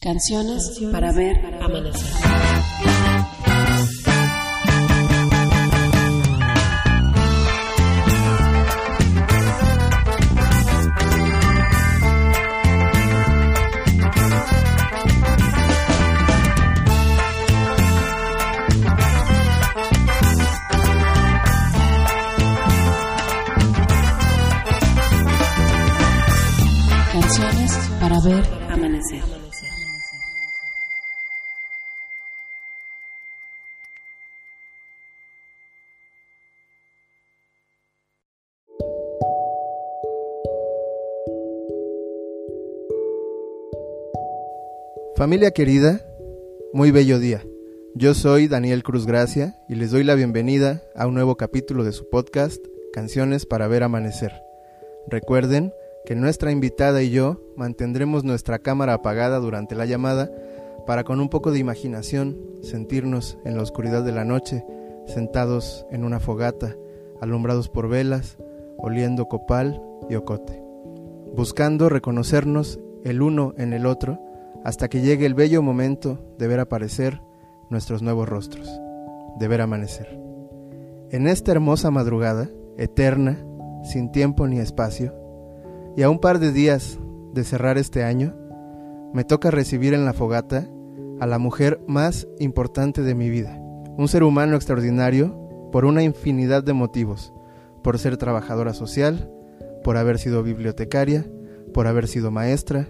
[0.00, 2.97] Canciones para ver amanecer.
[45.18, 46.00] Familia querida,
[46.72, 47.44] muy bello día.
[47.96, 51.90] Yo soy Daniel Cruz Gracia y les doy la bienvenida a un nuevo capítulo de
[51.90, 54.30] su podcast Canciones para ver amanecer.
[55.08, 55.72] Recuerden
[56.06, 60.30] que nuestra invitada y yo mantendremos nuestra cámara apagada durante la llamada
[60.86, 64.64] para con un poco de imaginación sentirnos en la oscuridad de la noche,
[65.08, 66.76] sentados en una fogata,
[67.20, 68.38] alumbrados por velas,
[68.76, 70.62] oliendo copal y ocote,
[71.34, 74.27] buscando reconocernos el uno en el otro
[74.68, 77.22] hasta que llegue el bello momento de ver aparecer
[77.70, 78.68] nuestros nuevos rostros,
[79.38, 80.20] de ver amanecer.
[81.10, 83.42] En esta hermosa madrugada, eterna,
[83.82, 85.14] sin tiempo ni espacio,
[85.96, 86.98] y a un par de días
[87.32, 88.34] de cerrar este año,
[89.14, 90.68] me toca recibir en la fogata
[91.18, 93.58] a la mujer más importante de mi vida,
[93.96, 95.34] un ser humano extraordinario
[95.72, 97.32] por una infinidad de motivos,
[97.82, 99.32] por ser trabajadora social,
[99.82, 101.24] por haber sido bibliotecaria,
[101.72, 102.86] por haber sido maestra,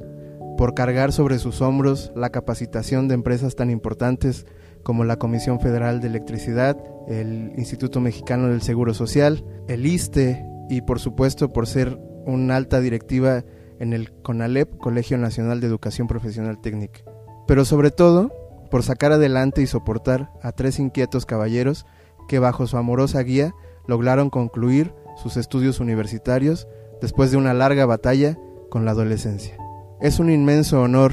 [0.58, 4.44] por cargar sobre sus hombros la capacitación de empresas tan importantes
[4.82, 10.80] como la Comisión Federal de Electricidad, el Instituto Mexicano del Seguro Social, el ISTE y
[10.82, 13.44] por supuesto por ser una alta directiva
[13.78, 17.02] en el CONALEP, Colegio Nacional de Educación Profesional Técnica.
[17.46, 18.32] Pero sobre todo
[18.68, 21.86] por sacar adelante y soportar a tres inquietos caballeros
[22.26, 23.54] que bajo su amorosa guía
[23.86, 24.92] lograron concluir
[25.22, 26.66] sus estudios universitarios
[27.00, 28.36] después de una larga batalla
[28.70, 29.56] con la adolescencia.
[30.00, 31.12] Es un inmenso honor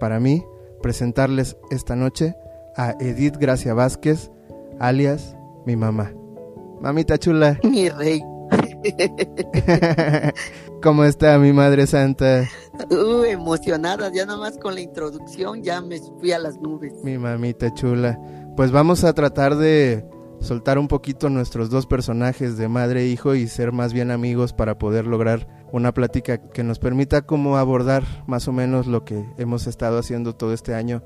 [0.00, 0.42] para mí
[0.82, 2.34] presentarles esta noche
[2.76, 4.30] a Edith Gracia Vázquez,
[4.80, 6.12] alias mi mamá.
[6.80, 7.60] Mamita chula.
[7.64, 8.22] Mi rey.
[10.82, 12.48] ¿Cómo está mi Madre Santa?
[12.90, 16.92] Uh, emocionada, ya nomás con la introducción ya me fui a las nubes.
[17.04, 18.18] Mi mamita chula.
[18.56, 20.04] Pues vamos a tratar de
[20.40, 24.52] soltar un poquito nuestros dos personajes de madre e hijo y ser más bien amigos
[24.52, 29.24] para poder lograr una plática que nos permita como abordar más o menos lo que
[29.38, 31.02] hemos estado haciendo todo este año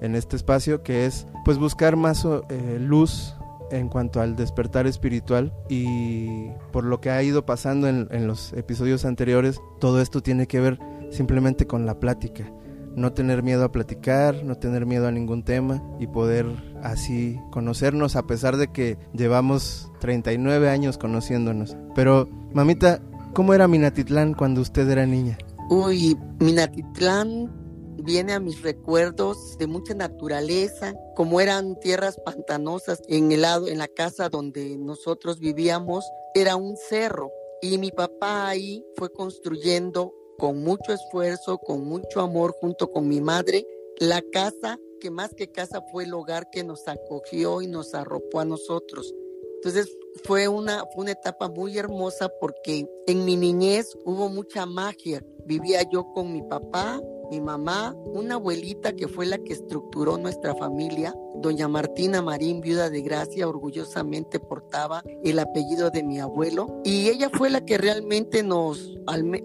[0.00, 3.34] en este espacio, que es pues buscar más eh, luz
[3.70, 8.52] en cuanto al despertar espiritual y por lo que ha ido pasando en, en los
[8.52, 10.78] episodios anteriores, todo esto tiene que ver
[11.10, 12.52] simplemente con la plática
[12.96, 16.46] no tener miedo a platicar, no tener miedo a ningún tema y poder
[16.82, 21.76] así conocernos a pesar de que llevamos 39 años conociéndonos.
[21.94, 23.00] Pero, mamita,
[23.34, 25.38] ¿cómo era Minatitlán cuando usted era niña?
[25.70, 27.50] Uy, Minatitlán
[28.02, 33.78] viene a mis recuerdos de mucha naturaleza, como eran tierras pantanosas en el lado en
[33.78, 36.04] la casa donde nosotros vivíamos,
[36.34, 37.30] era un cerro
[37.62, 43.20] y mi papá ahí fue construyendo con mucho esfuerzo, con mucho amor junto con mi
[43.20, 43.66] madre,
[43.98, 48.40] la casa que más que casa fue el hogar que nos acogió y nos arropó
[48.40, 49.14] a nosotros.
[49.62, 49.94] Entonces
[50.24, 55.22] fue una, fue una etapa muy hermosa porque en mi niñez hubo mucha magia.
[55.44, 56.98] Vivía yo con mi papá,
[57.30, 62.88] mi mamá, una abuelita que fue la que estructuró nuestra familia, doña Martina Marín, viuda
[62.88, 66.80] de Gracia, orgullosamente portaba el apellido de mi abuelo.
[66.84, 68.94] Y ella fue la que realmente nos,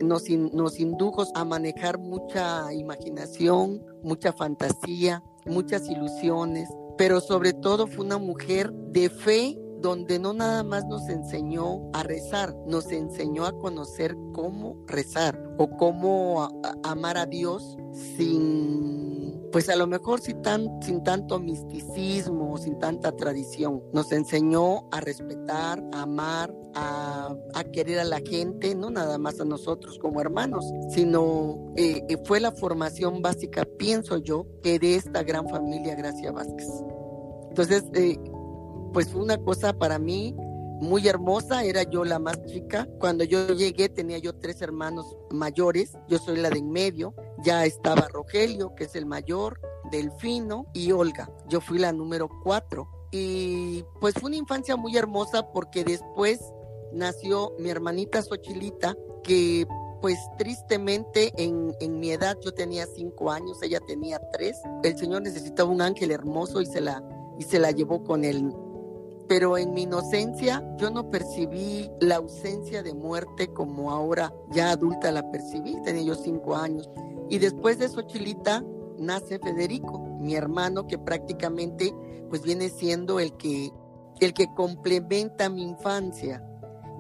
[0.02, 8.06] nos, nos indujo a manejar mucha imaginación, mucha fantasía, muchas ilusiones, pero sobre todo fue
[8.06, 13.58] una mujer de fe donde no nada más nos enseñó a rezar, nos enseñó a
[13.58, 16.50] conocer cómo rezar o cómo
[16.84, 17.78] amar a Dios
[18.18, 23.82] sin, pues a lo mejor sin, tan, sin tanto misticismo, sin tanta tradición.
[23.94, 29.40] Nos enseñó a respetar, a amar, a, a, querer a la gente, no nada más
[29.40, 35.24] a nosotros como hermanos, sino eh, fue la formación básica, pienso yo, que de esta
[35.24, 36.68] gran familia Gracia Vázquez.
[37.50, 38.18] Entonces, eh,
[38.96, 40.34] pues fue una cosa para mí
[40.80, 42.88] muy hermosa, era yo la más chica.
[42.98, 47.14] Cuando yo llegué tenía yo tres hermanos mayores, yo soy la de en medio,
[47.44, 49.60] ya estaba Rogelio, que es el mayor,
[49.92, 51.30] Delfino y Olga.
[51.50, 52.88] Yo fui la número cuatro.
[53.12, 56.40] Y pues fue una infancia muy hermosa porque después
[56.94, 58.96] nació mi hermanita Xochilita,
[59.26, 59.68] que
[60.02, 64.58] pues tristemente en, en, mi edad yo tenía cinco años, ella tenía tres.
[64.84, 67.04] El Señor necesitaba un ángel hermoso y se la,
[67.38, 68.54] y se la llevó con él.
[69.28, 75.12] Pero en mi inocencia yo no percibí la ausencia de muerte como ahora ya adulta
[75.12, 76.90] la percibí, tenía yo cinco años.
[77.30, 78.64] Y después de Xochilita
[78.98, 81.94] nace Federico, mi hermano que prácticamente
[82.30, 83.72] pues viene siendo el que,
[84.20, 86.44] el que complementa mi infancia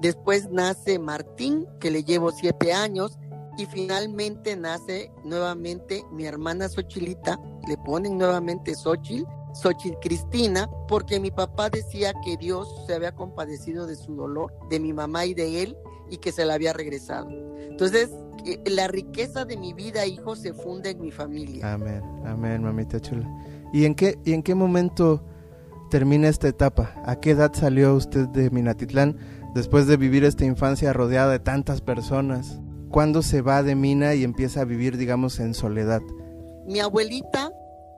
[0.01, 3.18] Después nace Martín, que le llevo siete años,
[3.57, 9.25] y finalmente nace nuevamente mi hermana Xochilita, le ponen nuevamente Xochil,
[9.62, 14.80] Xochil Cristina, porque mi papá decía que Dios se había compadecido de su dolor, de
[14.80, 15.78] mi mamá y de él,
[16.10, 17.30] y que se la había regresado.
[17.69, 18.12] Entonces,
[18.66, 21.74] la riqueza de mi vida, hijo, se funde en mi familia.
[21.74, 23.28] Amén, amén, mamita chula.
[23.74, 25.24] ¿Y en qué, y en qué momento
[25.90, 26.94] termina esta etapa?
[27.06, 29.18] ¿A qué edad salió usted de Minatitlán?
[29.56, 32.60] después de vivir esta infancia rodeada de tantas personas?
[32.90, 36.01] ¿Cuándo se va de Mina y empieza a vivir, digamos, en soledad?
[36.68, 37.51] Mi abuelita,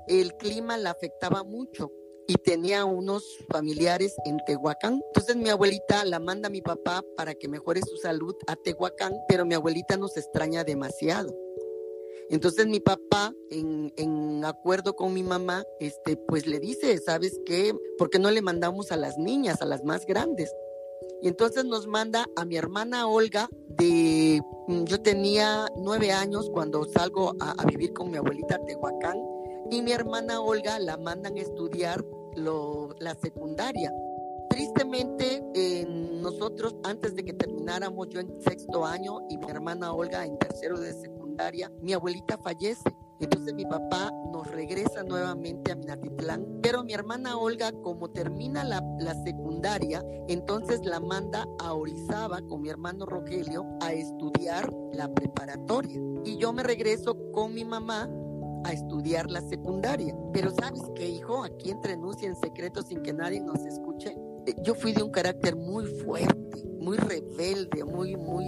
[0.08, 1.92] el clima la afectaba mucho
[2.28, 5.02] y tenía unos familiares en Tehuacán.
[5.08, 9.14] Entonces mi abuelita la manda a mi papá para que mejore su salud a Tehuacán,
[9.28, 11.34] pero mi abuelita nos extraña demasiado.
[12.30, 17.74] Entonces mi papá, en, acuerdo con mi mamá, este, pues le dice, ¿sabes qué?
[17.98, 20.54] ¿Por qué no le mandamos a las niñas, a las más grandes?
[21.22, 26.84] Y entonces nos manda a mi hermana Olga de, mm, yo tenía nueve años cuando
[26.86, 29.18] salgo a, vivir con mi abuelita Tehuacán
[29.70, 32.04] y mi hermana Olga la mandan a estudiar
[32.36, 33.94] lo, la secundaria.
[34.50, 35.44] Tristemente,
[36.22, 40.80] nosotros antes de que termináramos yo en sexto año y mi hermana Olga en tercero
[40.80, 42.90] de secundaria, mi abuelita fallece.
[43.20, 48.80] Entonces mi papá nos regresa nuevamente a Minatitlán, pero mi hermana Olga, como termina la,
[49.24, 56.00] secundaria, entonces la manda a Orizaba con mi hermano Rogelio a estudiar la preparatoria.
[56.26, 58.08] Y yo me regreso con mi mamá
[58.64, 60.16] a estudiar la secundaria.
[60.34, 64.16] Pero sabes qué, hijo, aquí entre en secreto sin que nadie nos escuche,
[64.46, 68.46] eh, yo fui de un carácter muy fuerte, muy rebelde, muy, muy,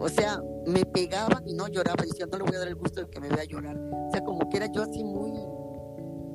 [0.00, 3.00] o sea, me pegaban y no lloraba, decía, no le voy a dar el gusto
[3.00, 3.76] de que me vea llorar.
[3.76, 5.32] O sea, como que era yo así muy,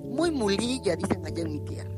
[0.10, 1.92] muy mulilla, dicen allá en mi tierra.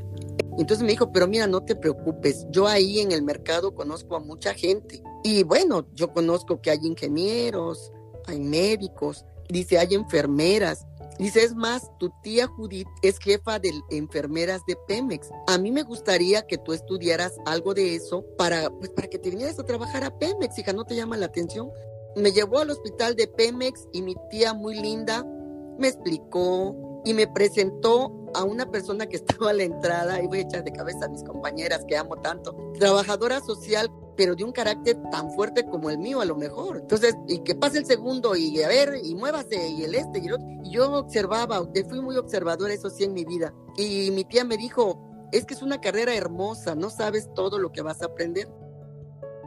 [0.57, 4.19] Entonces me dijo, pero mira, no te preocupes, yo ahí en el mercado conozco a
[4.19, 5.03] mucha gente.
[5.23, 7.91] Y bueno, yo conozco que hay ingenieros,
[8.25, 10.85] hay médicos, dice, hay enfermeras,
[11.17, 15.29] Dice, es más, tu tía Judith es jefa de enfermeras de Pemex.
[15.47, 19.29] A mí me gustaría que tú estudiaras algo de eso para, pues, para que te
[19.29, 21.69] vinieras a trabajar a Pemex, hija, ¿no te llama la atención?
[22.17, 25.25] Me llevó al hospital de Pemex y mi tía muy linda
[25.77, 30.39] me explicó y me presentó a una persona que estaba a la entrada, y voy
[30.39, 34.51] a echar de cabeza a mis compañeras que amo tanto, trabajadora social pero de un
[34.51, 36.77] carácter tan fuerte como el mío a lo mejor.
[36.77, 40.27] Entonces, y que pase el segundo y a ver, y muévase, y el este, y
[40.27, 40.47] el otro.
[40.63, 43.53] Yo observaba, fui muy observador eso sí en mi vida.
[43.77, 45.01] Y mi tía me dijo,
[45.31, 48.47] es que es una carrera hermosa, no sabes todo lo que vas a aprender.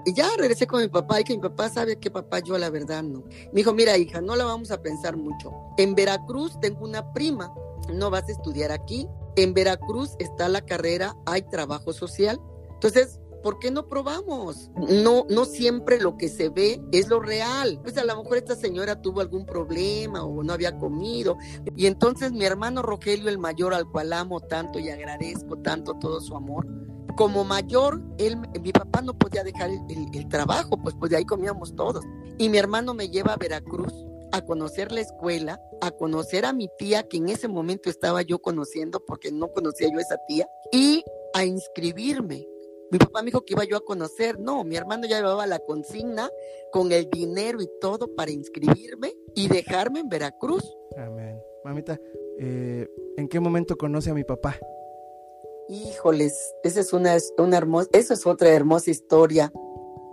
[0.04, 2.70] Y ya regresé con mi papá y que mi papá sabe que papá yo la
[2.70, 3.24] verdad no.
[3.52, 5.52] Me dijo, mira hija, no la vamos a pensar mucho.
[5.76, 7.52] En Veracruz tengo una prima,
[7.92, 9.08] no vas a estudiar aquí.
[9.36, 12.40] En Veracruz está la carrera, hay trabajo social.
[12.72, 14.70] Entonces, ¿por qué no probamos?
[14.76, 17.80] No, no siempre lo que se ve es lo real.
[17.82, 21.38] Pues a lo mejor esta señora tuvo algún problema o no había comido.
[21.74, 26.20] Y entonces mi hermano Rogelio, el mayor, al cual amo tanto y agradezco tanto todo
[26.20, 26.66] su amor,
[27.16, 31.74] como mayor, él, mi papá no podía dejar el, trabajo, pues, pues de ahí comíamos
[31.74, 32.04] todos.
[32.36, 33.94] Y mi hermano me lleva a Veracruz
[34.30, 38.40] a conocer la escuela, a conocer a mi tía, que en ese momento estaba yo
[38.40, 42.46] conociendo porque no conocía yo a esa tía, y a inscribirme
[42.90, 44.38] mi papá me dijo que iba yo a conocer.
[44.38, 46.30] No, mi hermano ya llevaba la consigna
[46.72, 50.64] con el dinero y todo para inscribirme y dejarme en Veracruz.
[50.96, 51.40] Amén.
[51.64, 51.98] Mamita,
[52.38, 54.56] eh, ¿en qué momento conoce a mi papá?
[55.68, 59.52] Híjoles, esa es una, una hermosa, eso es otra hermosa historia.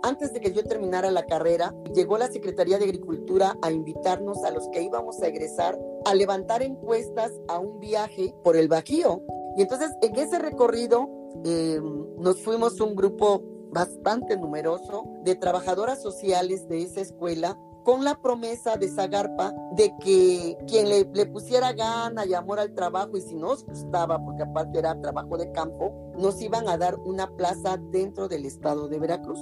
[0.02, 4.50] Antes de que yo terminara la carrera, llegó la Secretaría de Agricultura a invitarnos a
[4.50, 9.22] los que íbamos a egresar a levantar encuestas a un viaje por el Bajío.
[9.56, 11.08] Y entonces en ese recorrido
[11.44, 11.80] eh,
[12.18, 18.76] nos fuimos un grupo bastante numeroso de trabajadoras sociales de esa escuela con la promesa
[18.76, 23.36] de Zagarpa de que quien le, le, pusiera gana y amor al trabajo y si
[23.36, 28.26] nos gustaba, porque aparte era trabajo de campo, nos iban a dar una plaza dentro
[28.26, 29.38] del estado de Veracruz.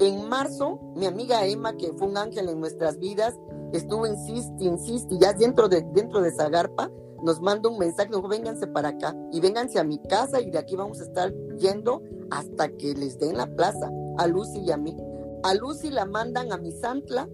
[0.00, 3.38] En marzo, mi amiga Emma, que fue un ángel en nuestras vidas,
[3.72, 6.90] estuvo insiste, insiste, ya dentro de, dentro de Zagarpa,
[7.22, 10.58] nos manda un mensaje, nos vénganse para acá y vénganse a mi casa y de
[10.58, 14.76] aquí vamos a estar yendo hasta que les den la plaza a Lucy y a
[14.76, 14.96] mí.
[15.42, 17.28] A Lucy la mandan a Misantla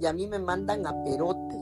[0.00, 1.56] y a mí me mandan a Perote.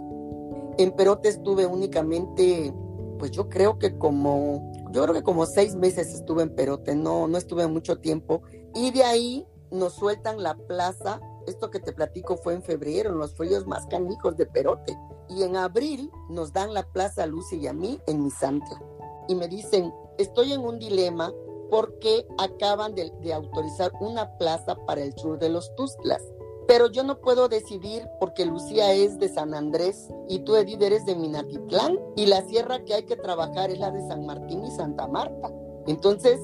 [0.79, 2.75] En Perote estuve únicamente,
[3.19, 7.29] pues yo creo que como, yo creo que como seis meses estuve en Perote, no,
[7.29, 8.43] no estuve mucho tiempo.
[8.75, 11.21] Y de ahí nos sueltan la plaza.
[11.47, 14.97] Esto que te platico fue en febrero, en los fríos más canijos de Perote.
[15.31, 18.83] Y en abril nos dan la plaza a Lucy y a mí en Misantla.
[19.29, 21.33] Y me dicen, estoy en un dilema
[21.71, 26.23] porque acaban de, autorizar una plaza para el sur de los Tuzlas.
[26.67, 31.05] Pero yo no puedo decidir porque Lucía es de San Andrés y tú, Edith, eres
[31.07, 34.71] de Minatitlán y la sierra que hay que trabajar es la de San Martín y
[34.71, 35.51] Santa Marta.
[35.87, 36.41] Entonces,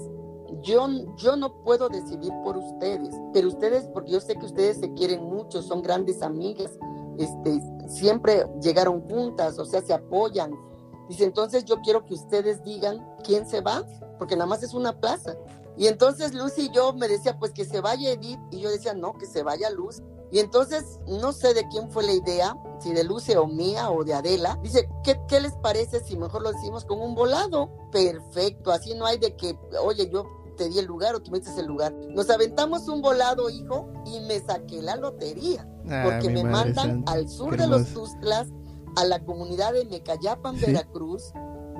[0.62, 4.93] yo, yo no puedo decidir por ustedes, pero ustedes, porque yo sé que ustedes se
[4.95, 6.76] quieren mucho, son grandes amigas,
[7.18, 10.52] este, siempre llegaron juntas, o sea, se apoyan.
[11.08, 13.85] Dice, entonces yo quiero que ustedes digan quién se va,
[14.18, 15.37] porque nada más es una plaza.
[15.76, 18.94] Y entonces Lucy y yo me decía, pues que se vaya Edith, y yo decía,
[18.94, 20.02] no, que se vaya Luz.
[20.32, 24.02] Y entonces, no sé de quién fue la idea, si de Lucy o mía o
[24.02, 24.58] de Adela.
[24.62, 27.70] Dice, ¿qué, ¿qué, les parece si mejor lo decimos con un volado?
[27.92, 30.25] Perfecto, así no hay de que, oye, yo
[30.56, 31.92] te di el lugar o tú me diste el lugar.
[32.10, 35.68] Nos aventamos un volado, hijo, y me saqué la lotería.
[35.88, 37.86] Ah, porque me mandan santa, al sur qué de los.
[37.92, 38.48] Tuzlas,
[38.96, 40.66] a la comunidad de Mecayapan, Sí.
[40.66, 41.32] Veracruz,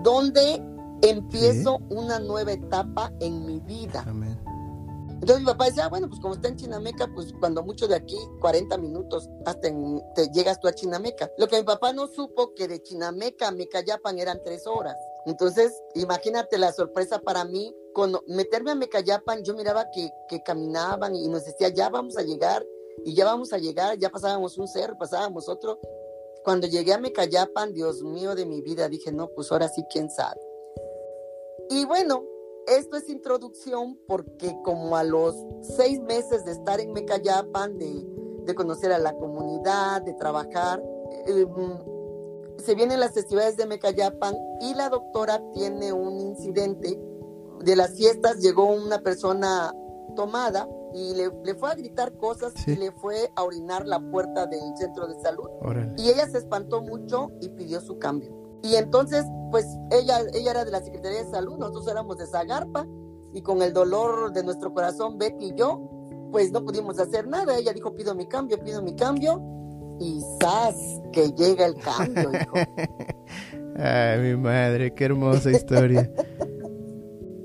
[0.03, 0.63] donde
[1.03, 4.05] empiezo una nueva etapa en mi vida.
[4.07, 4.39] Amén.
[5.21, 7.95] Entonces mi papá decía, ah, bueno, pues como está en Chinameca, pues cuando mucho de
[7.95, 11.31] aquí, 40 minutos, hasta en- te llegas tú a Chinameca.
[11.39, 14.95] Lo que mi papá no supo, que de Chinameca a Mecayapan eran tres horas.
[15.25, 21.17] Entonces, imagínate la sorpresa para mí, con meterme a Mecayapan, yo miraba que, que caminaban
[21.17, 22.63] y nos decía, ya vamos a llegar,
[23.07, 25.81] y ya vamos a llegar, ya pasábamos un cerro, pasábamos otro.
[26.45, 30.11] Cuando llegué a Mecayapan, Dios mío de mi vida, dije, no, pues ahora sí, quién
[30.11, 30.39] sabe.
[31.71, 32.23] Y bueno,
[32.67, 38.05] esto es introducción porque como a los seis meses de estar en Mecayapan, de,
[38.45, 40.83] de conocer a la comunidad, de trabajar,
[41.27, 41.47] eh,
[42.63, 47.01] se vienen las festividades de Mecayapan y la doctora tiene un incidente.
[47.65, 49.73] De las fiestas llegó una persona
[50.15, 52.73] tomada y le, le fue a gritar cosas Sí.
[52.73, 55.49] y le fue a orinar la puerta del centro de salud.
[55.61, 55.93] Órale.
[55.99, 58.31] Y ella se espantó mucho y pidió su cambio.
[58.63, 62.87] Y entonces, pues ella, ella era de la Secretaría de Salud, nosotros éramos de Zagarpa,
[63.35, 65.91] y con el dolor de nuestro corazón, Betty y yo,
[66.33, 67.59] pues no pudimos hacer nada.
[67.59, 69.43] Ella dijo, pido mi cambio, pido mi cambio,
[70.01, 70.75] y ¡zas!
[71.13, 72.55] que llega el cambio, hijo.
[73.79, 76.11] Ay, mi madre, qué hermosa historia.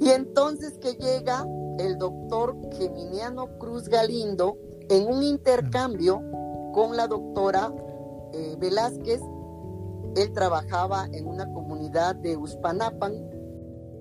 [0.01, 1.45] Y entonces que llega
[1.77, 4.57] el doctor Geminiano Cruz Galindo
[4.89, 6.19] en un intercambio
[6.73, 7.71] con la doctora
[8.33, 9.21] eh, Velázquez.
[10.15, 13.13] Él trabajaba en una comunidad de Uspanapan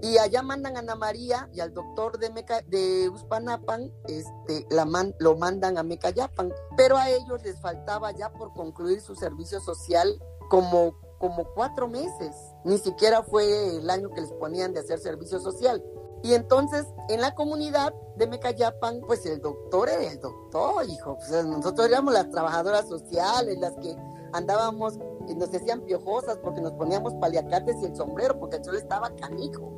[0.02, 4.86] y allá mandan a Ana María y al doctor de, Meca- de Uspanapan este, la
[4.86, 6.50] man- lo mandan a Mecayapan.
[6.78, 12.34] Pero a ellos les faltaba ya por concluir su servicio social como, como cuatro meses.
[12.64, 15.84] Ni siquiera fue el año que les ponían de hacer servicio social.
[16.22, 21.16] Y entonces, en la comunidad de Mecayapan, pues el doctor era el doctor, hijo.
[21.16, 23.94] Pues, nosotros éramos las trabajadoras sociales, las que
[24.32, 24.98] andábamos
[25.28, 29.10] y nos decían piojosas porque nos poníamos paliacates y el sombrero, porque el sol estaba
[29.16, 29.70] canijo.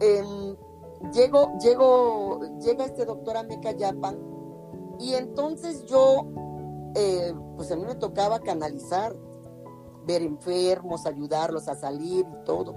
[0.00, 0.56] Em,
[1.12, 4.18] llego, llego, llega este doctor a Mecayapan
[4.98, 6.26] y entonces yo,
[6.94, 9.14] eh, pues a mí me tocaba canalizar,
[10.06, 12.74] ver enfermos, ayudarlos a salir y todo.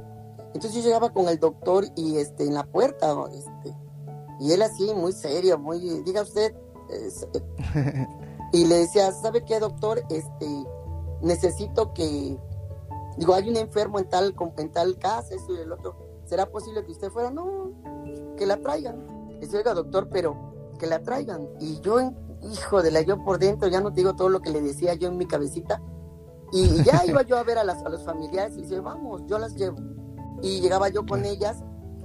[0.54, 3.76] Entonces yo llegaba con el doctor y este en la puerta, este,
[4.40, 6.56] y él así muy serio, muy, diga usted,
[6.90, 7.28] es-
[8.54, 10.02] y le decía, ¿sabe qué, doctor?
[10.10, 10.48] Este,
[11.22, 12.38] necesito que,
[13.18, 15.96] digo, hay un enfermo en tal, en tal casa, eso y el otro,
[16.26, 17.30] ¿será posible que usted fuera?
[17.30, 17.72] No,
[18.38, 19.06] que la traigan.
[19.40, 20.36] Dice, oiga, doctor, pero
[20.80, 21.48] que la traigan.
[21.60, 21.98] Y yo,
[22.42, 24.94] hijo de la, yo por dentro, ya no te digo todo lo que le decía
[24.96, 25.82] yo en mi cabecita,
[26.52, 29.38] y ya iba yo a ver a, las, a los familiares y decía, vamos, yo
[29.40, 29.78] las llevo.
[30.42, 31.58] Y llegaba yo con ellas,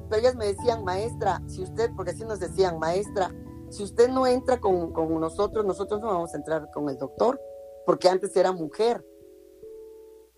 [0.08, 3.34] pero ellas me decían, maestra, si usted, porque así nos decían, maestra,
[3.70, 7.40] si usted no entra con, con nosotros, nosotros no vamos a entrar con el doctor,
[7.86, 9.04] porque antes era mujer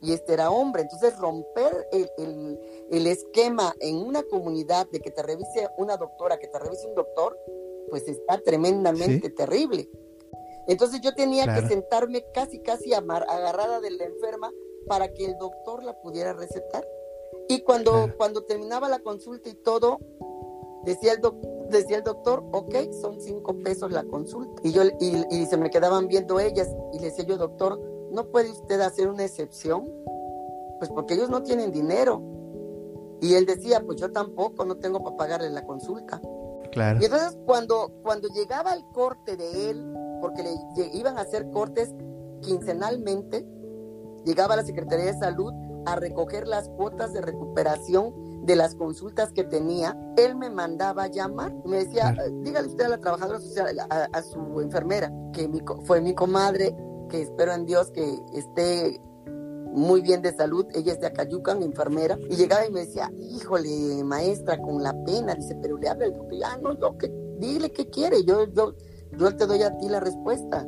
[0.01, 0.83] y este era hombre.
[0.83, 2.59] Entonces romper el, el,
[2.91, 6.95] el esquema en una comunidad de que te revise una doctora, que te revise un
[6.95, 7.37] doctor,
[7.91, 9.35] pues está tremendamente Sí.
[9.35, 9.89] terrible.
[10.69, 11.63] Entonces yo tenía Claro.
[11.63, 14.51] que sentarme casi, casi amar- agarrada de la enferma
[14.89, 16.87] para que el doctor la pudiera recetar.
[17.49, 18.15] Y cuando, Claro.
[18.17, 19.99] cuando terminaba la consulta y todo,
[20.85, 24.61] decía el, doc- decía el doctor, ok, son cinco pesos la consulta.
[24.65, 27.81] Y, yo, y, y se me quedaban viendo ellas y le decía yo, doctor,
[28.11, 29.89] ¿no puede usted hacer una excepción?
[30.79, 32.21] Pues porque ellos no tienen dinero.
[33.21, 36.21] Y él decía, pues yo tampoco, no tengo para pagarle la consulta.
[36.71, 36.99] Claro.
[37.01, 41.95] Y entonces cuando, cuando llegaba el corte de él, porque le iban a hacer cortes
[42.43, 43.47] quincenalmente
[44.25, 45.53] llegaba a la Secretaría de Salud
[45.87, 48.13] a recoger las cuotas de recuperación
[48.45, 52.31] de las consultas que tenía, él me mandaba llamar, me decía, Claro.
[52.43, 56.77] dígale usted a la trabajadora social, a, a su enfermera, que mi fue mi comadre,
[57.09, 59.01] que espero en Dios que esté
[59.73, 64.03] muy bien de salud, ella es de Acayucan, enfermera, y llegaba y me decía, híjole,
[64.05, 67.71] maestra, con la pena, dice, pero le habla el doctor, ah, no, yo, que, dile
[67.73, 68.75] qué quiere, yo, yo,
[69.13, 70.67] yo te doy a ti la respuesta.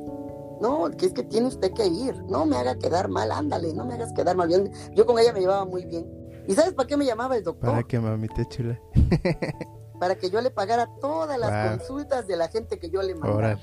[0.61, 3.85] No, que es que tiene usted que ir, no me haga quedar mal, ándale, no
[3.85, 4.49] me hagas quedar mal.
[4.51, 4.59] Yo,
[4.93, 6.05] yo con ella me llevaba muy bien.
[6.49, 7.71] ¿Y sabes para qué me llamaba el doctor?
[7.71, 8.81] Para que mamita chula.
[10.01, 11.79] Para que yo le pagara todas las Wow.
[11.79, 13.37] consultas de la gente que yo le mandaba.
[13.37, 13.63] Órale.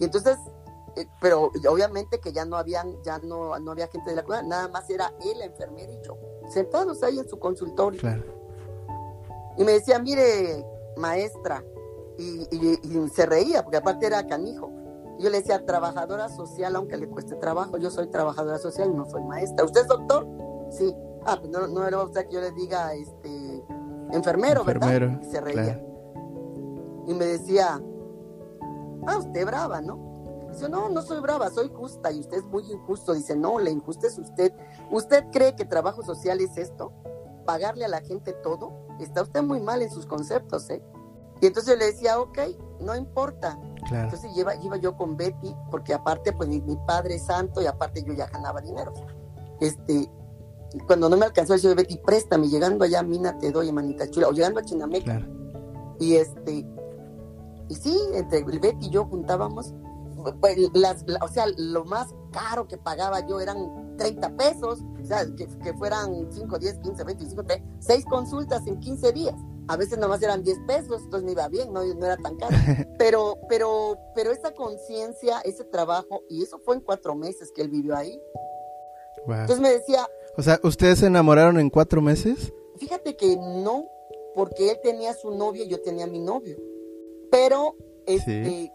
[0.00, 0.36] Y entonces,
[0.96, 4.48] eh, pero obviamente que ya no habían, ya no, no había gente de la comunidad,
[4.48, 6.16] nada más era él, la enfermera y yo,
[6.48, 8.00] sentados ahí en su consultorio.
[8.00, 8.24] Claro.
[9.56, 10.64] Y me decía, mire,
[10.96, 11.64] maestra,
[12.18, 14.70] y, y- y se reía, porque aparte era canijo.
[15.18, 19.04] Yo le decía, trabajadora social, aunque le cueste trabajo, yo soy trabajadora social y no
[19.10, 19.64] soy maestra.
[19.64, 20.26] ¿Usted es doctor?
[20.70, 20.94] Sí.
[21.24, 23.64] Ah, pues no, no era usted que yo le diga, este,
[24.12, 25.20] enfermero, Enfermero, ¿verdad?
[25.22, 25.62] Y se reía.
[25.64, 27.04] claro.
[27.08, 27.80] Y me decía,
[29.06, 30.06] ah, usted brava, ¿no?
[30.52, 33.12] Dice, no, no soy brava, soy justa y usted es muy injusto.
[33.14, 34.52] Dice, no, la injusta es usted.
[34.90, 36.92] ¿Usted cree que trabajo social es esto?
[37.44, 38.72] ¿Pagarle a la gente todo?
[39.00, 40.82] Está usted muy mal en sus conceptos, ¿eh?
[41.40, 42.38] Y entonces yo le decía, ok,
[42.80, 43.58] no importa.
[43.88, 44.04] Claro.
[44.04, 47.66] Entonces iba, iba yo con Betty, porque aparte, pues mi, mi padre es santo y
[47.66, 48.92] aparte yo ya ganaba dinero.
[49.60, 50.10] Este,
[50.72, 54.28] y cuando no me alcanzó, decía Betty, préstame, llegando allá, mina, te doy, manita chula,
[54.28, 55.04] o llegando a Chinameca.
[55.18, 55.26] Claro.
[56.00, 56.66] Y este,
[57.68, 59.74] y sí, entre Betty y yo juntábamos,
[60.40, 65.04] pues, las, la- o sea, lo más caro que pagaba yo eran 30 pesos, o
[65.04, 67.42] sea, que, que fueran 5, 10, 15, 25,
[67.80, 69.34] 6 consultas en 15 días.
[69.68, 72.56] A veces nomás eran 10 pesos, entonces me iba bien, no, no era tan caro.
[72.98, 77.68] Pero, pero, pero esa conciencia, ese trabajo, y eso fue en cuatro meses que él
[77.68, 78.20] vivió ahí.
[79.26, 79.36] Wow.
[79.36, 80.06] Entonces me decía,
[80.36, 82.52] O sea, ¿ustedes se enamoraron en cuatro meses?
[82.78, 83.86] Fíjate que no,
[84.34, 86.56] porque él tenía su novia y yo tenía mi novio.
[87.30, 88.72] Pero, este,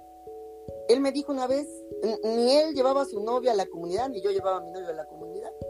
[0.88, 1.68] él me dijo una vez,
[2.24, 4.90] ni él llevaba a su novia a la comunidad, ni yo llevaba a mi novio
[4.90, 5.23] a la comunidad.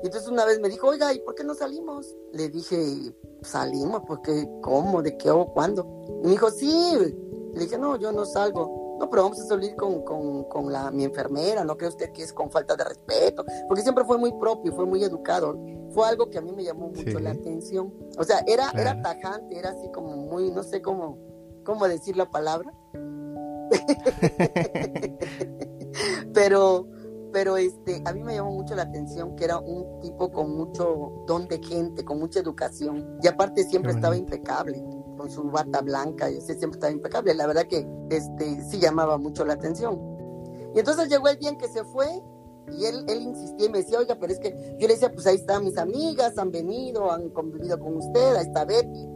[0.03, 2.13] Y entonces una vez me dijo, oiga, ¿y por qué no salimos?
[2.33, 5.01] Le dije, salimos, porque, ¿cómo?
[5.01, 5.87] ¿De qué o cuándo?
[6.21, 6.93] Y me dijo, sí.
[7.53, 8.97] Le dije, no, yo no salgo.
[8.99, 12.23] No, pero vamos a salir con, con, con la, mi enfermera, ¿no cree usted que
[12.23, 13.45] es con falta de respeto?
[13.67, 15.57] Porque siempre fue muy propio, fue muy educado.
[15.91, 17.23] Fue algo que a mí me llamó mucho Sí.
[17.23, 17.93] la atención.
[18.17, 21.17] O sea, era, era tajante, era así como muy, no sé cómo,
[21.63, 22.73] cómo decir la palabra.
[26.33, 26.87] pero,
[27.33, 31.25] pero este, a mí me llamó mucho la atención que era un tipo con mucho
[31.25, 33.17] don de gente, con mucha educación.
[33.23, 34.85] Y aparte siempre estaba impecable,
[35.17, 37.33] con su bata blanca, siempre estaba impecable.
[37.33, 39.99] La verdad que este, sí llamaba mucho la atención.
[40.75, 42.07] Y entonces llegó el día en que se fue
[42.71, 45.25] y él, él insistía y me decía, oiga, pero es que yo le decía, pues
[45.25, 49.07] ahí están mis amigas, han venido, han convivido con usted, ahí está Betty.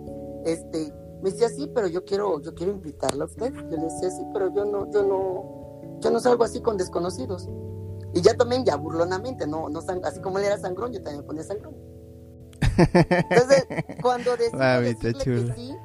[0.44, 3.54] Este, me decía, sí, pero yo quiero, yo quiero invitarla a usted.
[3.54, 7.48] Yo le decía, sí, pero yo no, yo no, yo no salgo así con desconocidos.
[8.18, 11.22] Y ya también, ya burlonamente, no, no sang- así como él era sangrón, yo también
[11.22, 11.76] me ponía sangrón.
[12.78, 13.66] Entonces,
[14.02, 15.54] cuando decirle chula.
[15.56, 15.76] que sí,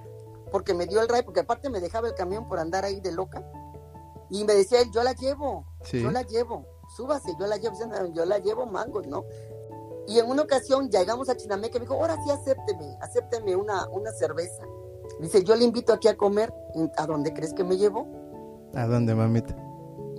[0.51, 3.13] porque me dio el ray, porque aparte me dejaba el camión por andar ahí de
[3.13, 3.43] loca,
[4.31, 6.01] y me decía él, yo la llevo, Sí.
[6.01, 6.67] yo la llevo,
[6.97, 7.75] súbase, yo la llevo,
[8.15, 9.25] yo la llevo mangos, ¿no?
[10.09, 13.87] Y en una ocasión llegamos a Chinameca y me dijo, ahora sí acépteme, acépteme una,
[13.91, 14.63] una cerveza.
[15.21, 16.53] Dice, yo le invito aquí a comer,
[16.97, 18.07] ¿a dónde crees que me llevo?
[18.75, 19.55] ¿A dónde, mamita?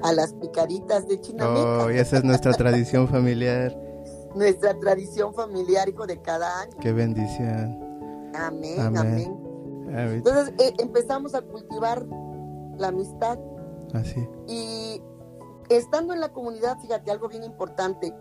[0.04, 3.76] A las picaritas de Chinameca, Oh, y esa es nuestra tradición familiar.
[4.36, 6.78] nuestra tradición familiar, hijo de cada año.
[6.80, 7.80] Qué bendición.
[8.36, 8.98] Amén, Amén.
[8.98, 9.40] amén.
[9.96, 10.10] Ah.
[10.12, 12.06] Entonces eh, empezamos a cultivar
[12.78, 13.38] la amistad
[13.94, 14.28] Así.
[14.48, 15.02] y
[15.70, 18.14] estando en la comunidad, fíjate, algo bien importante.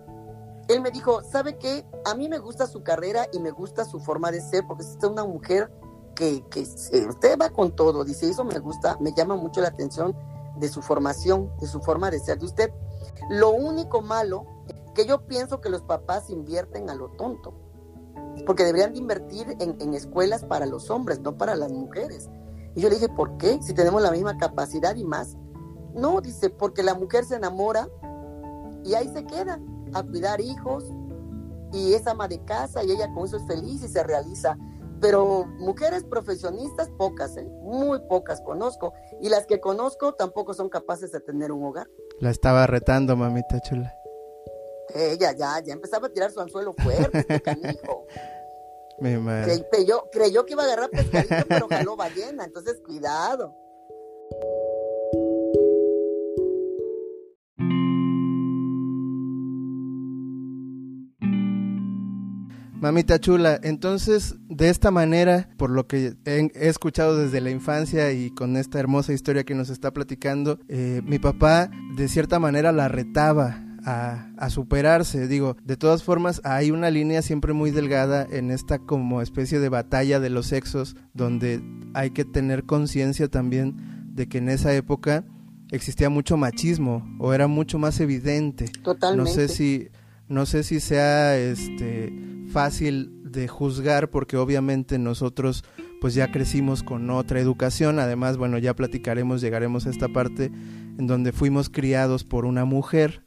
[0.68, 1.84] Él me dijo, ¿sabe qué?
[2.04, 4.96] A mí me gusta su carrera y me gusta su forma de ser, porque es
[5.02, 5.72] una mujer
[6.14, 8.04] que, que se- usted va con todo.
[8.04, 10.14] Dice, eso me gusta, me llama mucho la atención
[10.56, 12.70] de su formación, de su forma de ser de usted.
[13.30, 14.46] Lo único malo
[14.94, 17.54] que yo pienso que los papás invierten a lo tonto,
[18.46, 22.28] porque deberían de invertir en, en escuelas para los hombres, no para las mujeres.
[22.74, 23.60] Y yo le dije, ¿por qué?
[23.62, 25.36] Si tenemos la misma capacidad y más.
[25.94, 27.88] No, dice, porque la mujer se enamora
[28.84, 29.60] y ahí se queda
[29.92, 30.84] a cuidar hijos
[31.72, 34.56] y es ama de casa y ella con eso es feliz y se realiza
[35.02, 37.44] pero mujeres profesionistas pocas, ¿eh?
[37.60, 38.94] muy pocas conozco.
[39.20, 41.88] Y las que conozco tampoco son capaces de tener un hogar.
[42.20, 43.92] La estaba retando, mamita chula.
[44.94, 48.06] Ella ya, ya empezaba a tirar su anzuelo fuerte, este canijo.
[49.00, 49.66] Mi madre.
[49.72, 53.56] Creyó, creyó, que iba a agarrar pescadito, pero jaló ballena, entonces cuidado.
[62.82, 68.30] Mamita chula, entonces de esta manera, por lo que he, escuchado desde la infancia y
[68.30, 72.88] con esta hermosa historia que nos está platicando, eh, mi papá de cierta manera la
[72.88, 75.26] retaba a, a, superarse.
[75.26, 79.70] Digo, de todas formas, hay una línea siempre muy delgada en esta como especie de
[79.70, 81.62] batalla de los sexos, donde
[81.94, 83.76] hay que tener conciencia también
[84.14, 85.24] de que en esa época
[85.70, 88.66] existía mucho machismo o era mucho más evidente.
[88.82, 89.30] Totalmente.
[89.30, 89.88] No sé si,
[90.28, 92.12] no sé si sea este
[92.52, 95.64] fácil de juzgar porque obviamente nosotros
[96.00, 100.46] pues ya crecimos con otra educación, además bueno ya platicaremos, llegaremos a esta parte
[100.98, 103.24] en donde fuimos criados por una mujer,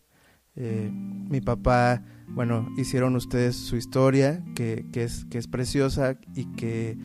[0.55, 6.45] eh, mi papá, bueno, hicieron ustedes su historia que, que, es, que es preciosa y
[6.55, 6.97] que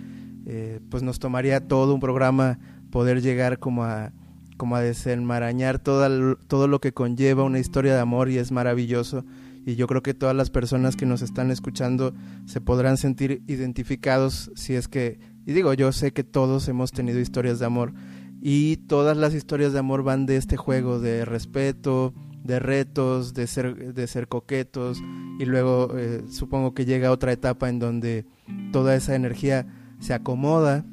[0.46, 2.58] eh, pues nos tomaría todo un programa
[2.90, 4.12] poder llegar como a,
[4.56, 9.24] como a desenmarañar todo, todo lo que conlleva una historia de amor y es maravilloso
[9.64, 12.14] y yo creo que todas las personas que nos están escuchando
[12.46, 17.20] se podrán sentir identificados si es que, y digo, yo sé que todos hemos tenido
[17.20, 17.92] historias de amor
[18.40, 23.46] y todas las historias de amor van de este juego de respeto, de retos, de
[23.46, 25.03] ser, de ser coquetos
[25.38, 28.27] y luego eh, supongo que llega otra etapa en donde
[28.73, 29.66] toda esa energía
[30.01, 30.85] se acomoda.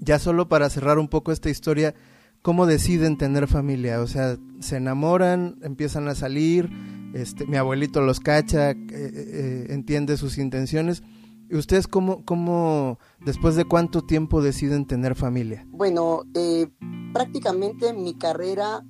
[0.00, 1.94] Ya solo para cerrar un poco esta historia,
[2.42, 4.00] ¿cómo deciden tener familia?
[4.00, 6.70] O sea, se enamoran, empiezan a salir,
[7.20, 11.02] este, mi abuelito los cacha, eh, eh, entiende sus intenciones.
[11.50, 15.66] ¿Y ustedes cómo, cómo, después de cuánto tiempo deciden tener familia?
[15.70, 16.68] Bueno, eh,
[17.12, 18.84] prácticamente mi carrera,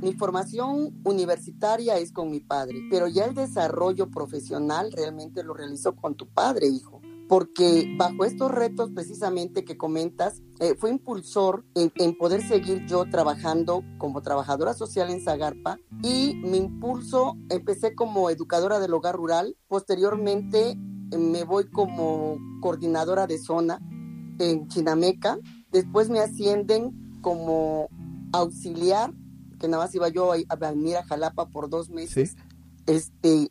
[0.00, 5.94] mi formación universitaria es con mi padre, pero ya el desarrollo profesional realmente lo realizó
[5.94, 6.91] con tu padre, hijo
[7.32, 13.82] porque bajo estos retos precisamente que comentas, eh, fue impulsor en, poder seguir yo trabajando
[13.96, 20.76] como trabajadora social en Zagarpa y mi impulso empecé como educadora del hogar rural, posteriormente
[20.76, 23.80] me voy como coordinadora de zona
[24.38, 25.38] en Chinameca,
[25.70, 27.88] después me ascienden como
[28.34, 29.10] auxiliar,
[29.58, 32.36] que nada más iba yo a, venir a Jalapa por dos meses,
[32.84, 33.50] este,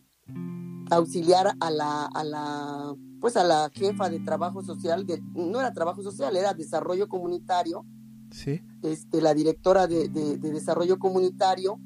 [0.92, 5.72] auxiliar a la, a la pues a la jefa de trabajo social, de, no era
[5.72, 7.86] trabajo social, era desarrollo comunitario,
[8.32, 8.62] ¿Sí?
[8.82, 11.80] este, la directora de, desarrollo comunitario,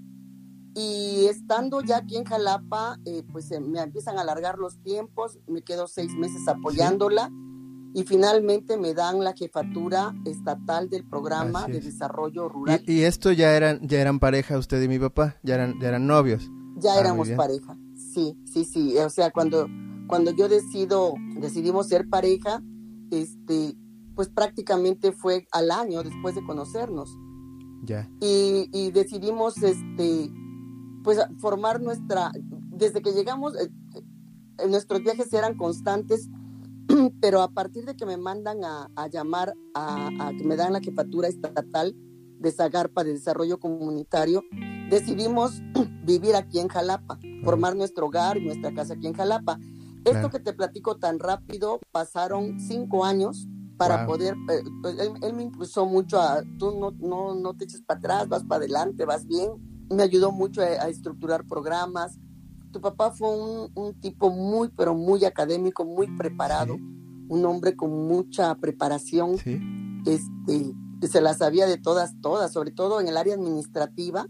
[0.74, 5.62] y estando ya aquí en Jalapa, eh, pues me empiezan a alargar los tiempos, me
[5.62, 7.30] quedo seis meses apoyándola,
[7.94, 12.82] y finalmente me dan la jefatura estatal del programa de desarrollo rural.
[12.86, 15.38] ¿Y, esto ya eran, ya eran pareja usted y mi papá?
[15.44, 16.50] ¿Ya eran, ya eran novios?
[16.78, 19.68] Ya ah, éramos pareja, sí, sí, sí, o sea, cuando
[20.08, 22.62] cuando yo decido, decidimos ser pareja,
[23.12, 23.78] este,
[24.16, 27.10] pues prácticamente fue al año después de conocernos.
[27.84, 28.10] Ya.
[28.20, 30.32] Y, decidimos, este,
[31.04, 32.32] pues formar nuestra,
[32.72, 33.70] desde que llegamos, eh,
[34.58, 36.30] eh, nuestros viajes eran constantes,
[37.22, 40.80] pero a partir de que me mandan a, llamar a, a, que me dan la
[40.80, 41.96] jefatura estatal
[42.40, 44.44] de Zagarpa de Desarrollo Comunitario,
[44.90, 45.62] decidimos
[46.06, 49.60] vivir aquí en Jalapa, formar nuestro hogar y nuestra casa aquí en Jalapa.
[50.06, 55.44] Esto que te platico tan rápido, pasaron cinco años para poder, eh, pues, él, me
[55.44, 59.26] impulsó mucho a, tú no, no, no te eches para atrás, vas para adelante, vas
[59.26, 59.52] bien.
[59.90, 62.18] Me ayudó mucho a, estructurar programas.
[62.72, 63.30] Tu papá fue
[63.74, 69.36] un, tipo muy, pero muy académico, muy preparado, un hombre con mucha preparación.
[70.06, 70.74] Este,
[71.08, 74.28] se la sabía de todas, todas, sobre todo en el área administrativa.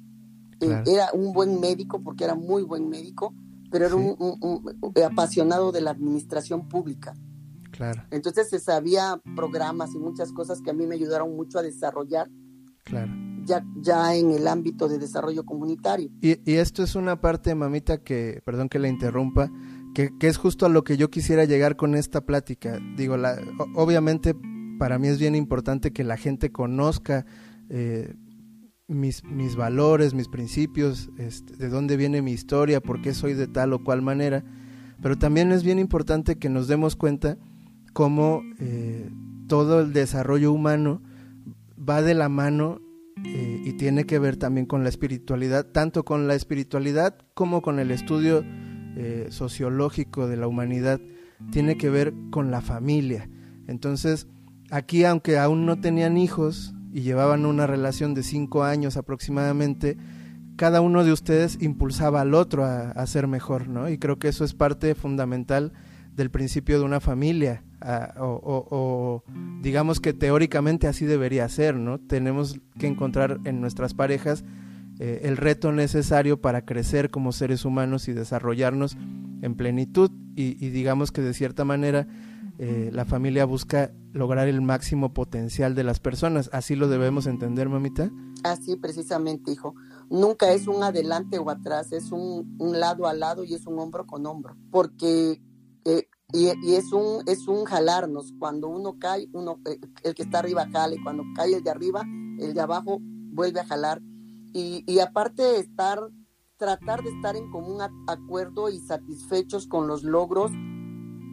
[0.62, 3.34] Eh, era un buen médico, porque era muy buen médico
[3.76, 7.14] pero era un, apasionado de la administración pública.
[7.72, 8.04] Claro.
[8.10, 12.30] Entonces se sabía programas y muchas cosas que a mí me ayudaron mucho a desarrollar.
[12.86, 13.12] Claro.
[13.44, 16.10] Ya, ya en el ámbito de desarrollo comunitario.
[16.22, 19.52] Y, y esto es una parte, mamita, que, perdón que la interrumpa,
[19.94, 22.80] que, que, es justo a lo que yo quisiera llegar con esta plática.
[22.96, 23.38] Digo, la,
[23.76, 24.36] obviamente
[24.80, 27.26] para mí es bien importante que la gente conozca
[27.70, 28.16] eh,
[28.88, 33.48] mis, mis valores, mis principios, este, de dónde viene mi historia, por qué soy de
[33.48, 34.44] tal o cual manera,
[35.02, 37.38] pero también es bien importante que nos demos cuenta
[37.94, 39.10] cómo eh,
[39.48, 41.02] todo el desarrollo humano
[41.78, 42.82] va de la mano
[43.24, 47.80] eh, y tiene que ver también con la espiritualidad, tanto con la espiritualidad como con
[47.80, 48.44] el estudio
[48.98, 51.02] eh, sociológico de la humanidad,
[51.52, 53.30] tiene que ver con la familia.
[53.68, 54.28] Entonces,
[54.70, 59.98] aquí aunque aún no tenían hijos, y llevaban una relación de cinco años aproximadamente,
[60.56, 63.90] cada uno de ustedes impulsaba al otro a, ser mejor, ¿no?
[63.90, 65.74] Y creo que eso es parte fundamental
[66.16, 67.66] del principio de una familia,
[68.18, 69.26] o,
[69.62, 72.00] digamos que teóricamente así debería ser, ¿no?
[72.00, 74.46] Tenemos que encontrar en nuestras parejas
[75.02, 78.96] eh, el reto necesario para crecer como seres humanos y desarrollarnos
[79.42, 80.12] en plenitud.
[80.38, 82.08] Y digamos que de cierta manera
[82.58, 86.50] eh, la familia busca lograr el máximo potencial de las personas.
[86.54, 88.10] Así lo debemos entender, mamita.
[88.44, 89.76] Así precisamente, hijo.
[90.10, 93.80] Nunca es un adelante o atrás, es un, un lado a lado y es un
[93.80, 94.56] hombro con hombro.
[94.72, 95.42] Porque
[95.84, 100.24] eh, y, y, es un es un jalarnos cuando uno cae uno eh, el que
[100.24, 102.04] está arriba jala y cuando cae el de arriba
[102.40, 104.02] el de abajo vuelve a jalar
[104.52, 106.00] y, y aparte de estar
[106.58, 110.52] tratar de estar en común acuerdo y satisfechos con los logros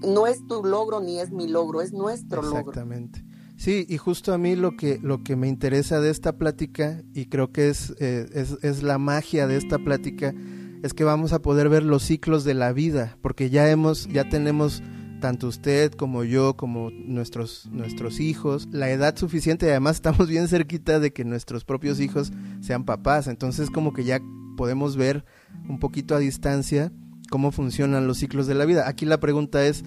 [0.07, 2.59] no es tu logro ni es mi logro, es nuestro logro.
[2.61, 3.25] Exactamente.
[3.57, 7.27] Sí, y justo a mí lo que, lo que me interesa de esta plática, y
[7.27, 10.35] creo que es, eh, es, es, la magia de esta plática,
[10.83, 14.29] es que vamos a poder ver los ciclos de la vida, porque ya hemos, ya
[14.29, 14.83] tenemos
[15.21, 20.49] tanto usted como yo, como nuestros, nuestros hijos, la edad suficiente y además estamos bien
[20.49, 24.21] cerquita de que nuestros propios hijos sean papás, entonces como que ya
[24.57, 25.25] podemos ver
[25.69, 26.93] un poquito a distancia
[27.33, 28.87] cómo funcionan los ciclos de la vida.
[28.87, 29.85] Aquí la pregunta es,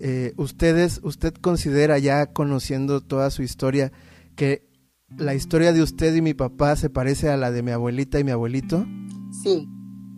[0.00, 3.92] eh, ustedes, ¿usted considera ya conociendo toda su historia
[4.34, 4.68] que
[5.16, 8.24] la historia de usted y mi papá se parece a la de mi abuelita y
[8.24, 8.84] mi abuelito?
[9.40, 9.68] Sí,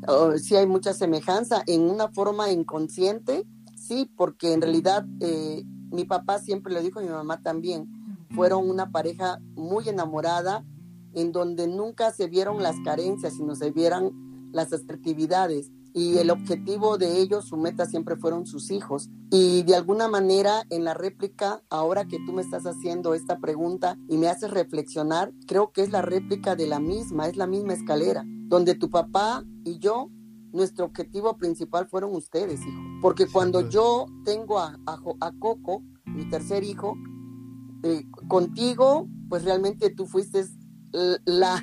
[0.08, 3.44] oh, sí hay mucha semejanza en una forma inconsciente,
[3.76, 7.87] sí, porque en realidad eh, mi papá siempre lo dijo y mi mamá también,
[8.30, 10.64] fueron una pareja muy enamorada
[11.12, 16.96] en donde nunca se vieron las carencias, sino se vieran las asertividades y el objetivo
[16.98, 19.11] de ellos, su meta siempre fueron sus hijos.
[19.31, 23.98] Y de alguna manera en la réplica, ahora que tú me estás haciendo esta pregunta
[24.09, 27.74] y me haces reflexionar, creo que es la réplica de la misma, es la misma
[27.74, 30.11] escalera, donde tu papá y yo,
[30.52, 32.81] nuestro objetivo principal fueron ustedes, hijo.
[33.00, 36.94] Porque cuando yo tengo a, a, Coco, mi tercer hijo,
[37.83, 40.44] eh, contigo, pues realmente tú fuiste
[41.24, 41.62] la,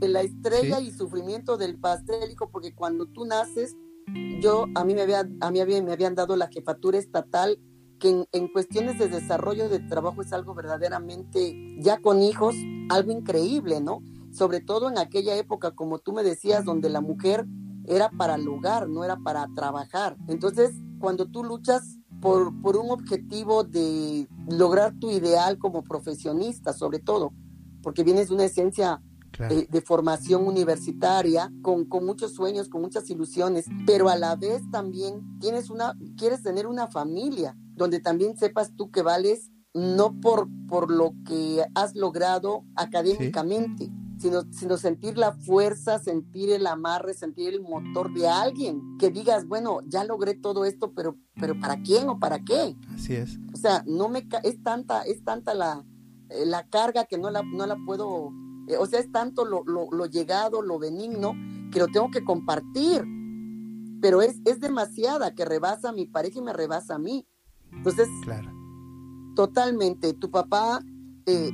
[0.00, 3.76] la estrella y sufrimiento del pastel, hijo, porque cuando tú naces,
[4.40, 7.58] yo, a mí me, había, a mí me habían dado la jefatura estatal,
[7.98, 12.56] que en, cuestiones de desarrollo de trabajo es algo verdaderamente, ya con hijos,
[12.88, 14.02] algo increíble, ¿no?
[14.32, 17.46] Sobre todo en aquella época, como tú me decías, donde la mujer
[17.86, 20.16] era para el hogar, no era para trabajar.
[20.28, 27.00] Entonces, cuando tú luchas por, por un objetivo de lograr tu ideal como profesionista, sobre
[27.00, 27.32] todo,
[27.82, 29.02] porque vienes de una esencia
[29.38, 34.62] de, de, formación universitaria, con, con, muchos sueños, con muchas ilusiones, pero a la vez
[34.70, 40.48] también tienes una, quieres tener una familia donde también sepas tú que vales no por,
[40.68, 43.92] por lo que has logrado académicamente, ¿Sí?
[44.18, 49.46] sino, sino sentir la fuerza, sentir el amarre, sentir el motor de alguien, que digas,
[49.46, 52.76] bueno, ya logré todo esto, pero, pero ¿para quién o para qué?
[52.94, 53.38] Así es.
[53.54, 55.84] O sea, no me es tanta, es tanta la,
[56.30, 58.32] eh, la carga que no la, no la puedo
[58.70, 61.34] eh, o sea, es tanto lo, lo, lo, llegado, lo benigno,
[61.72, 63.04] que lo tengo que compartir.
[64.00, 67.26] Pero es, es demasiada que rebasa a mi pareja y me rebasa a mí.
[67.72, 68.50] Entonces, claro.
[69.34, 70.14] totalmente.
[70.14, 70.80] Tu papá,
[71.26, 71.50] eh,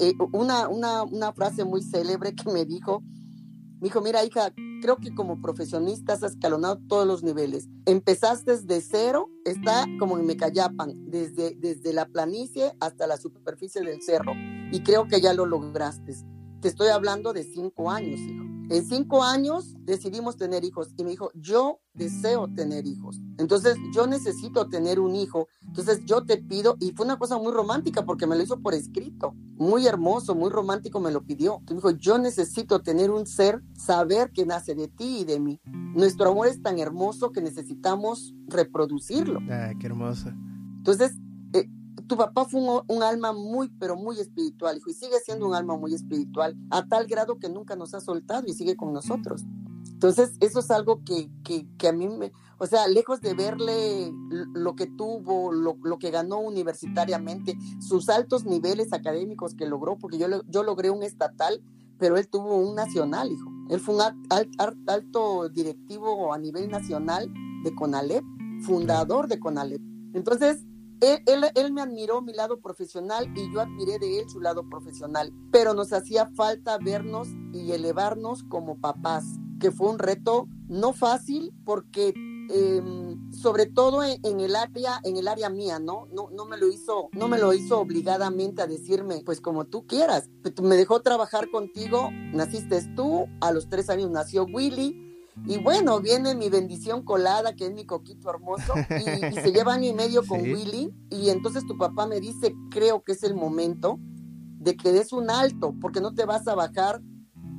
[0.00, 3.02] eh, una, una, una frase muy célebre que me dijo,
[3.80, 7.68] me dijo, mira hija, creo que como profesionista has escalonado todos los niveles.
[7.86, 14.02] Empezaste desde cero, está como en Mecayapan, desde, desde la planicie hasta la superficie del
[14.02, 14.32] cerro.
[14.70, 16.14] Y creo que ya lo lograste.
[16.60, 18.49] Te estoy hablando de cinco años, hijo.
[18.70, 23.20] En cinco años decidimos tener hijos y me dijo, yo deseo tener hijos.
[23.36, 25.48] Entonces yo necesito tener un hijo.
[25.66, 28.74] Entonces yo te pido, y fue una cosa muy romántica porque me lo hizo por
[28.74, 31.58] escrito, muy hermoso, muy romántico me lo pidió.
[31.58, 35.40] Entonces me dijo, yo necesito tener un ser, saber que nace de ti y de
[35.40, 35.60] mí.
[35.64, 39.40] Nuestro amor es tan hermoso que necesitamos reproducirlo.
[39.50, 40.28] Ah, qué hermoso.
[40.76, 41.16] Entonces,
[42.10, 45.54] tu papá fue un, un, alma muy, pero muy espiritual, hijo, y sigue siendo un
[45.54, 49.44] alma muy espiritual, a tal grado que nunca nos ha soltado y sigue con nosotros.
[49.92, 54.12] Entonces, eso es algo que, que, que a mí me, o sea, lejos de verle
[54.54, 60.18] lo que tuvo, lo, lo, que ganó universitariamente, sus altos niveles académicos que logró, porque
[60.18, 61.62] yo, yo logré un estatal,
[61.96, 63.48] pero él tuvo un nacional, hijo.
[63.68, 68.24] Él fue un alto, alto directivo a nivel nacional de CONALEP,
[68.62, 69.80] fundador de CONALEP.
[70.12, 70.64] Entonces,
[71.00, 75.74] él, me admiró mi lado profesional y yo admiré de él su lado profesional, pero
[75.74, 79.24] nos hacía falta vernos y elevarnos como papás,
[79.58, 82.12] que fue un reto no fácil porque
[82.52, 82.82] eh,
[83.32, 86.08] sobre todo en, el área en el área mía, ¿no?
[86.12, 86.30] ¿no?
[86.30, 90.28] No me lo hizo no me lo hizo obligadamente a decirme, pues como tú quieras.
[90.62, 95.09] Me dejó trabajar contigo, naciste tú, a los tres años nació Willy,
[95.46, 99.74] y bueno, viene mi bendición colada, que es mi coquito hermoso, y, y se lleva
[99.74, 100.52] año y medio con sí.
[100.52, 100.94] Willy.
[101.10, 103.98] Y entonces tu papá me dice, creo que es el momento
[104.58, 107.00] de que des un alto, porque no te vas a bajar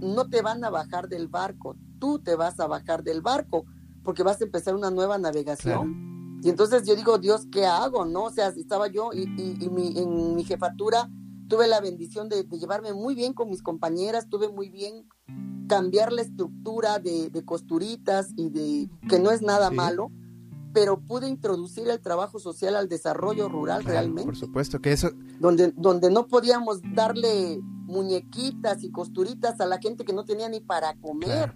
[0.02, 3.66] no te van a bajar del barco, tú te vas a bajar del barco
[4.04, 6.40] porque vas a empezar una nueva navegación.
[6.44, 8.04] Y entonces yo digo, Dios, ¿qué hago?
[8.06, 8.24] ¿No?
[8.24, 11.08] O sea, estaba yo y, y, mi, en mi jefatura
[11.48, 15.08] tuve la bendición de, llevarme muy bien con mis compañeras, tuve muy bien
[15.72, 20.12] cambiar la estructura de, costuritas y de que no es nada malo,
[20.74, 24.26] pero pude introducir el trabajo social al desarrollo rural realmente.
[24.26, 25.12] Por supuesto que eso.
[25.40, 30.60] Donde, donde no podíamos darle muñequitas y costuritas a la gente que no tenía ni
[30.60, 31.56] para comer,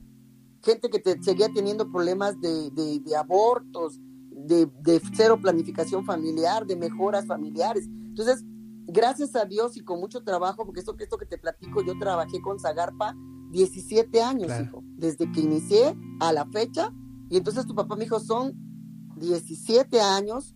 [0.64, 4.00] gente que te, seguía teniendo problemas de, de, abortos,
[4.32, 7.86] de, de, cero planificación familiar, de mejoras familiares.
[7.88, 8.46] Entonces,
[8.88, 12.42] gracias a Dios y con mucho trabajo, porque esto, esto que te platico, yo trabajé
[12.42, 13.14] con Zagarpa
[13.56, 16.94] 17 años, hijo, desde que inicié a la fecha.
[17.30, 18.54] Y entonces tu papá me dijo, son
[19.18, 20.54] 17 años,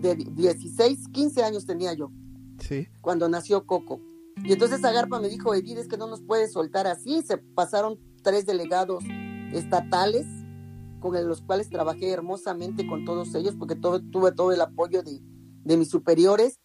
[0.00, 2.10] de 16, 15 años tenía yo.
[2.58, 2.86] Sí.
[3.00, 4.00] Cuando nació Coco.
[4.44, 7.22] Y entonces Zagarpa me dijo, Edith, es que no nos puedes soltar así.
[7.22, 9.02] Se pasaron tres delegados
[9.52, 10.26] estatales
[11.00, 15.22] con los cuales trabajé hermosamente con todos ellos porque tuve todo el apoyo de,
[15.64, 16.60] de mis superiores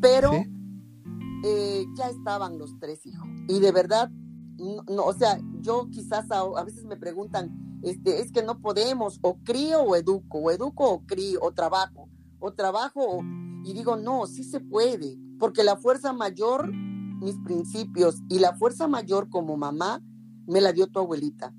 [0.00, 0.32] pero
[1.44, 3.28] eh, ya estaban los tres hijos.
[3.48, 4.10] Y de verdad,
[4.60, 9.38] no, o sea, yo quizás a, veces me preguntan, este, es que no podemos, o
[9.42, 13.20] crío o educo, o educo o crío, o trabajo, o trabajo,
[13.64, 18.88] y digo, no, sí se puede, porque la fuerza mayor, mis principios, y la fuerza
[18.88, 20.02] mayor como mamá,
[20.46, 21.54] me la dio tu abuelita.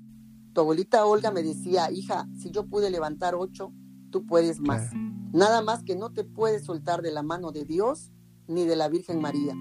[0.52, 3.72] Tu abuelita Olga me decía, hija, si yo pude levantar ocho,
[4.10, 4.90] tú puedes más.
[5.32, 8.12] Nada más que no te puedes soltar de la mano de Dios
[8.46, 9.54] ni de la Virgen María.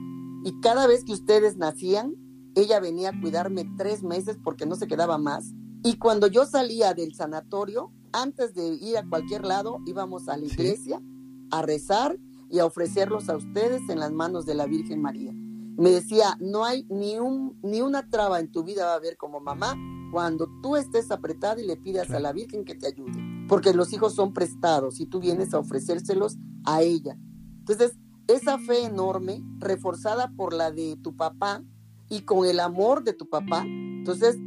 [0.44, 2.14] Y cada vez que ustedes nacían,
[2.56, 5.54] ella venía a cuidarme tres meses porque no se quedaba más.
[5.84, 10.46] Y cuando yo salía del sanatorio, antes de ir a cualquier lado, íbamos a la
[10.46, 11.02] iglesia
[11.50, 12.18] a rezar
[12.50, 15.34] y a ofrecerlos a ustedes en las manos de la Virgen María.
[15.34, 19.18] Me decía, no hay ni, un, ni una traba en tu vida va a haber
[19.18, 19.76] como mamá
[20.12, 23.94] cuando tú estés apretada y le pidas a la Virgen que te ayude, porque los
[23.94, 27.18] hijos son prestados y tú vienes a ofrecérselos a ella.
[27.60, 27.94] Entonces,
[28.28, 31.64] esa fe enorme, reforzada por la de tu papá
[32.12, 34.38] y con el amor de tu papá, entonces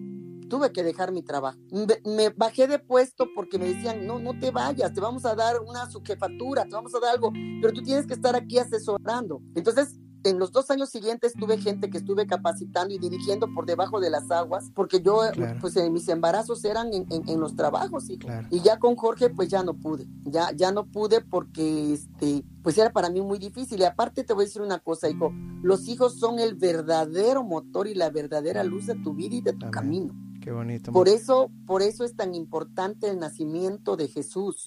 [0.50, 1.58] tuve que dejar mi trabajo.
[2.04, 5.58] Me, bajé de puesto porque me decían, no, no te vayas, te vamos a dar
[5.66, 9.40] una subjefatura, te vamos a dar algo, pero tú tienes que estar aquí asesorando.
[9.54, 14.00] Entonces en los dos años siguientes tuve gente que estuve capacitando y dirigiendo por debajo
[14.00, 15.20] de las aguas, porque yo,
[15.60, 18.18] pues en mis embarazos eran en, los trabajos, y,
[18.50, 22.78] y ya con Jorge, pues ya no pude, ya, ya no pude porque, este, pues
[22.78, 23.80] era para mí muy difícil.
[23.80, 25.32] Y aparte te voy a decir una cosa, hijo,
[25.62, 29.52] los hijos son el verdadero motor y la verdadera luz de tu vida y de
[29.52, 30.14] tu camino.
[30.44, 30.92] Qué bonito.
[30.92, 34.66] Por eso, por eso es tan importante el nacimiento de Jesús.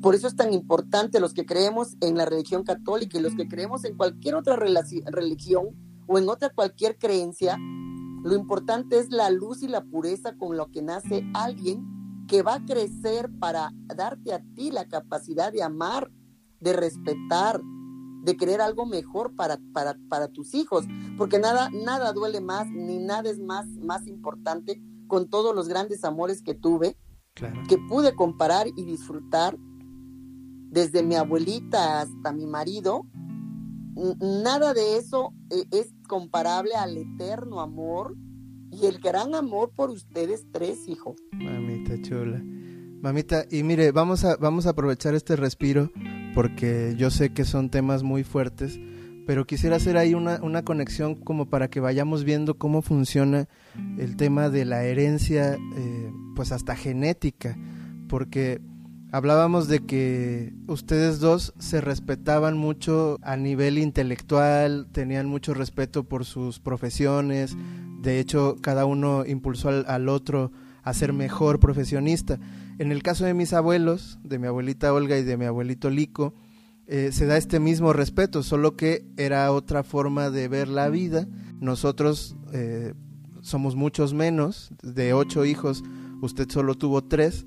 [0.00, 3.48] Por eso es tan importante los que creemos en la religión católica y los que
[3.48, 5.74] creemos en cualquier otra religión
[6.06, 7.58] o en otra cualquier creencia.
[8.22, 12.54] Lo importante es la luz y la pureza con lo que nace alguien que va
[12.54, 16.08] a crecer para darte a ti la capacidad de amar,
[16.60, 17.60] de respetar,
[18.22, 20.84] de querer algo mejor para, para, para tus hijos,
[21.18, 26.04] porque nada, nada duele más, ni nada es más, más importante con todos los grandes
[26.04, 26.96] amores que tuve,
[27.68, 29.56] que pude comparar y disfrutar
[30.70, 33.06] desde mi abuelita hasta mi marido,
[34.20, 38.14] nada de eso eh, es comparable al eterno amor
[38.70, 41.14] y el gran amor por ustedes tres, hijo.
[41.32, 42.42] Mamita chula.
[43.00, 45.90] Mamita, y mire, vamos a, vamos a aprovechar este respiro
[46.34, 48.78] porque yo sé que son temas muy fuertes
[49.26, 53.48] pero quisiera hacer ahí una, una, conexión como para que vayamos viendo cómo funciona
[53.98, 57.58] el tema de la herencia, eh, pues hasta genética,
[58.08, 58.60] porque
[59.10, 66.24] hablábamos de que ustedes dos se respetaban mucho a nivel intelectual, tenían mucho respeto por
[66.24, 67.56] sus profesiones,
[68.00, 70.52] de hecho cada uno impulsó al, al otro
[70.84, 72.38] a ser mejor profesionista.
[72.78, 76.32] En el caso de mis abuelos, de mi abuelita Olga y de mi abuelito Lico,
[76.88, 81.26] eh, se da este mismo respeto, solo que era otra forma de ver la vida.
[81.60, 82.94] Nosotros eh,
[83.42, 85.82] somos muchos menos, de ocho hijos,
[86.22, 87.46] usted solo tuvo tres,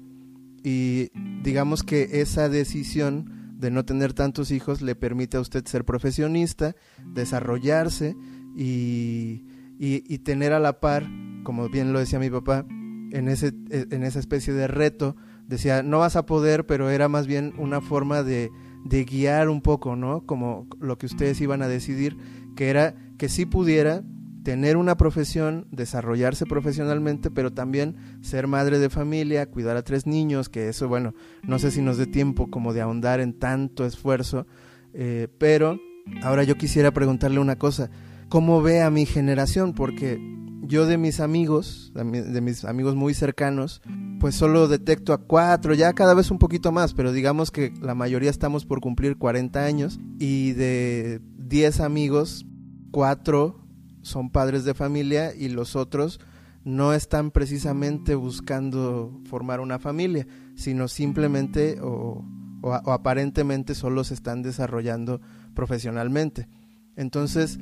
[0.61, 1.09] y
[1.41, 6.75] digamos que esa decisión de no tener tantos hijos le permite a usted ser profesionista,
[7.13, 8.15] desarrollarse
[8.55, 9.45] y,
[9.77, 11.05] y, tener a la par,
[11.43, 15.15] como bien lo decía mi papá, en, ese, en esa especie de reto,
[15.47, 18.51] decía, no vas a poder, pero era más bien una forma de
[18.85, 20.25] de guiar un poco, ¿no?
[20.25, 22.17] Como lo que ustedes iban a decidir,
[22.55, 24.03] que era que sí pudiera
[24.43, 30.49] tener una profesión, desarrollarse profesionalmente, pero también ser madre de familia, cuidar a tres niños,
[30.49, 31.13] que eso, bueno,
[31.43, 34.47] no sé si nos dé tiempo como de ahondar en tanto esfuerzo,
[34.93, 35.77] eh, pero
[36.23, 37.89] ahora yo quisiera preguntarle una cosa,
[38.29, 39.73] ¿cómo ve a mi generación?
[39.73, 40.19] Porque
[40.63, 43.81] yo de mis amigos, de mis amigos muy cercanos,
[44.19, 47.95] pues solo detecto a cuatro, ya cada vez un poquito más, pero digamos que la
[47.95, 52.45] mayoría estamos por cumplir 40 años y de 10 amigos,
[52.91, 53.65] cuatro
[54.01, 56.19] son padres de familia y los otros
[56.63, 62.25] no están precisamente buscando formar una familia, sino simplemente o,
[62.85, 65.21] aparentemente solo se están desarrollando
[65.53, 66.49] profesionalmente.
[66.97, 67.57] Entonces,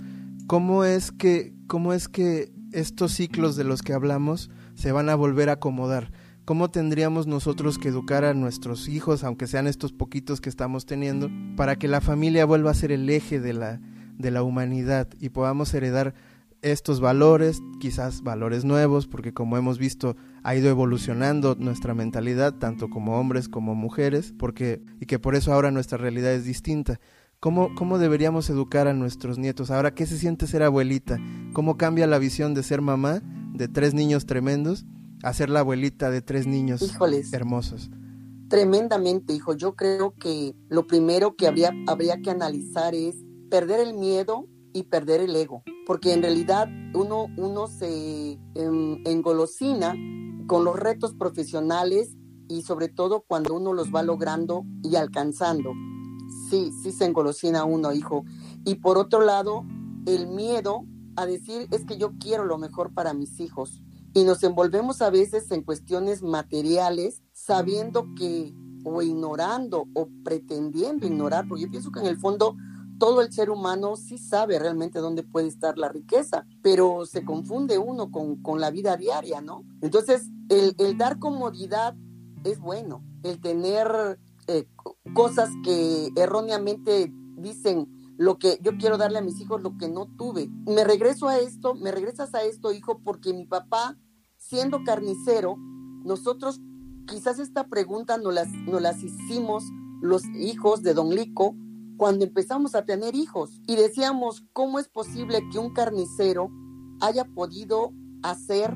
[0.47, 5.16] ¿cómo es que, cómo es que estos ciclos de los que hablamos se van a
[5.16, 6.12] volver a acomodar?
[6.48, 11.30] ¿Cómo tendríamos nosotros que educar a nuestros hijos, aunque sean estos poquitos que estamos teniendo,
[11.58, 13.82] para que la familia vuelva a ser el eje de la,
[14.18, 16.14] de la humanidad y podamos heredar
[16.62, 22.89] estos valores, quizás valores nuevos, porque como hemos visto ha ido evolucionando nuestra mentalidad, tanto
[22.89, 27.02] como hombres como mujeres, porque, y que por eso ahora nuestra realidad es distinta.
[27.41, 29.70] ¿Cómo, ¿Cómo deberíamos educar a nuestros nietos?
[29.70, 31.20] Ahora, ¿qué se siente ser abuelita?
[31.52, 33.22] ¿Cómo cambia la visión de ser mamá
[33.52, 34.86] de tres niños tremendos
[35.24, 36.95] a ser la abuelita de tres niños
[37.32, 37.89] hermosos?
[38.49, 39.53] Tremendamente, hijo.
[39.53, 43.15] Yo creo que lo primero que habría, habría que analizar es
[43.49, 49.95] perder el miedo y perder el ego, porque en realidad uno, uno se engolosina
[50.47, 52.15] con los retos profesionales
[52.47, 55.74] y sobre todo cuando uno los va logrando y alcanzando.
[56.49, 58.24] Sí, sí se engolosina uno, hijo.
[58.65, 59.65] Y por otro lado,
[60.05, 63.82] el miedo a decir es que yo quiero lo mejor para mis hijos.
[64.14, 68.53] Y nos envolvemos a veces en cuestiones materiales sabiendo que
[68.84, 72.55] o ignorando o pretendiendo ignorar, porque yo pienso que en el fondo
[72.97, 77.78] todo el ser humano sí sabe realmente dónde puede estar la riqueza, pero se confunde
[77.78, 79.64] uno con, la vida diaria, ¿no?
[79.82, 81.95] Entonces, el, dar comodidad
[82.43, 84.68] es bueno, el tener eh,
[85.14, 90.07] cosas que erróneamente dicen lo que yo quiero darle a mis hijos, lo que no
[90.18, 90.49] tuve.
[90.65, 93.97] Me regreso a esto, me regresas a esto, hijo, porque mi papá,
[94.38, 95.55] siendo carnicero,
[96.03, 96.59] nosotros
[97.07, 99.63] quizás esta pregunta nos las, nos las hicimos
[100.01, 101.55] los hijos de Don Lico,
[101.97, 106.51] cuando empezamos a tener hijos y decíamos, ¿cómo es posible que un carnicero
[107.01, 107.91] haya podido
[108.22, 108.74] hacer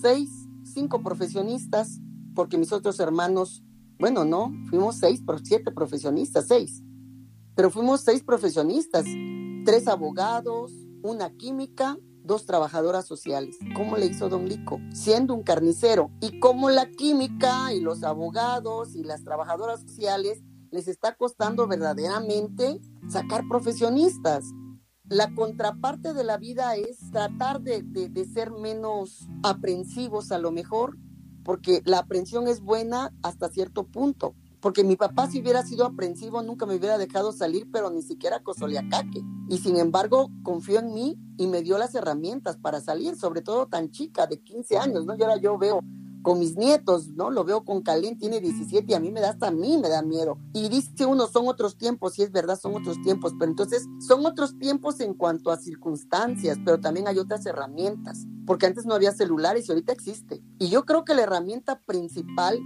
[0.00, 2.00] seis, cinco profesionistas?
[2.34, 3.64] Porque mis otros hermanos,
[3.98, 6.84] bueno, no, fuimos seis, siete profesionistas, seis.
[7.58, 9.04] Pero fuimos seis profesionistas,
[9.64, 10.70] tres abogados,
[11.02, 13.58] una química, dos trabajadoras sociales.
[13.74, 14.80] ¿Cómo le hizo Don Lico?
[14.92, 16.12] Siendo un carnicero.
[16.20, 20.40] Y cómo la química y los abogados y las trabajadoras sociales
[20.70, 22.78] les está costando verdaderamente
[23.08, 24.44] sacar profesionistas.
[25.08, 27.82] La contraparte de la vida es tratar de,
[28.32, 30.96] ser menos aprensivos a lo mejor,
[31.42, 34.36] porque la aprensión es buena hasta cierto punto.
[34.60, 38.42] Porque mi papá si hubiera sido aprensivo nunca me hubiera dejado salir, pero ni siquiera
[38.42, 39.22] Cosoliacaque.
[39.48, 43.66] Y sin embargo confió en mí y me dio las herramientas para salir, sobre todo
[43.66, 45.16] tan chica, de 15 años, ¿no?
[45.16, 45.80] Y ahora yo veo
[46.22, 47.30] con mis nietos, ¿no?
[47.30, 49.88] Lo veo con Calén, tiene 17 y a mí me da hasta a mí me
[49.88, 50.38] da miedo.
[50.52, 54.26] Y dice uno, son otros tiempos, y es verdad, son otros tiempos, pero entonces son
[54.26, 59.12] otros tiempos en cuanto a circunstancias, pero también hay otras herramientas, porque antes no había
[59.12, 60.42] celulares y ahorita existe.
[60.58, 62.58] Y yo creo que la herramienta principal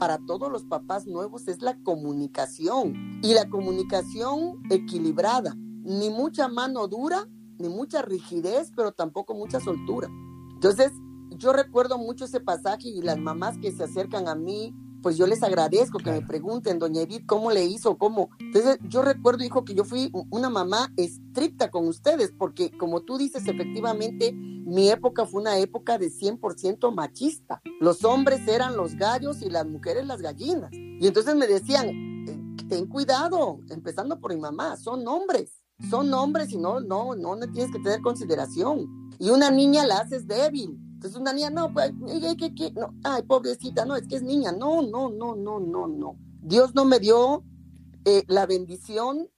[0.00, 6.88] para todos los papás nuevos es la comunicación y la comunicación equilibrada, ni mucha mano
[6.88, 7.28] dura,
[7.58, 10.08] ni mucha rigidez, pero tampoco mucha soltura.
[10.54, 10.90] Entonces,
[11.36, 15.26] yo recuerdo mucho ese pasaje y las mamás que se acercan a mí, pues yo
[15.26, 17.96] les agradezco que me pregunten, doña Edith, ¿cómo le hizo?
[17.96, 18.30] ¿Cómo?
[18.38, 23.18] Entonces yo recuerdo, hijo, que yo fui una mamá estricta con ustedes, porque como tú
[23.18, 27.60] dices, efectivamente, mi época fue una época de 100% machista.
[27.80, 30.70] Los hombres eran los gallos y las mujeres las gallinas.
[30.72, 36.52] Y entonces me decían, eh, ten cuidado, empezando por mi mamá, son hombres, son hombres
[36.52, 39.10] y no, no, no, no tienes que tener consideración.
[39.18, 41.92] Y una niña la haces débil entonces una niña, no, pues,
[42.36, 44.52] ¿qué, qué, No, ay, pobrecita, no, es que es niña.
[44.52, 46.16] No, no, no, no, no, no.
[46.42, 47.42] Dios no me dio
[48.04, 49.30] eh, la bendición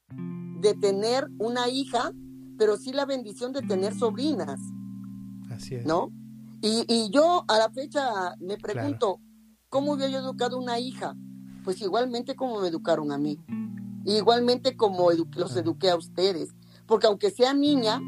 [0.61, 2.11] de tener una hija,
[2.59, 4.59] pero sí la bendición de tener sobrinas.
[5.53, 5.87] Así es.
[5.87, 6.11] ¿No?
[6.63, 9.21] Y, y yo a la fecha me pregunto,
[9.69, 11.15] ¿cómo hubiera yo educado una hija?
[11.63, 13.39] Pues igualmente como me educaron a mí.
[14.05, 16.57] Igualmente como los eduqué a ustedes.
[16.89, 18.01] Porque aunque sea niña,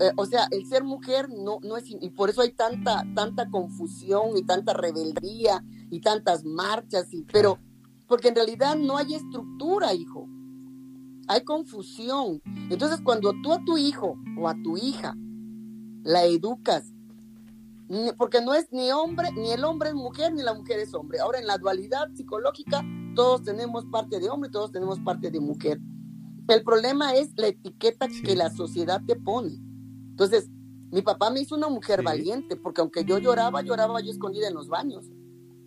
[0.00, 3.48] eh, o sea, el ser mujer no, no es, y por eso hay tanta, tanta
[3.48, 7.58] confusión y tanta rebeldía y tantas marchas, y, pero,
[8.08, 10.28] porque en realidad no hay estructura, hijo.
[11.26, 12.42] Hay confusión.
[12.70, 15.16] Entonces, cuando tú a tu hijo o a tu hija
[16.02, 16.92] la educas,
[18.18, 21.20] porque no es ni hombre, ni el hombre es mujer, ni la mujer es hombre.
[21.20, 22.82] Ahora, en la dualidad psicológica,
[23.14, 25.80] todos tenemos parte de hombre, todos tenemos parte de mujer.
[26.48, 29.58] El problema es la etiqueta que la sociedad te pone.
[30.14, 30.48] Entonces,
[30.92, 32.04] Mi papá me hizo una mujer Sí.
[32.04, 35.04] valiente, porque aunque yo lloraba, lloraba yo escondida en los baños.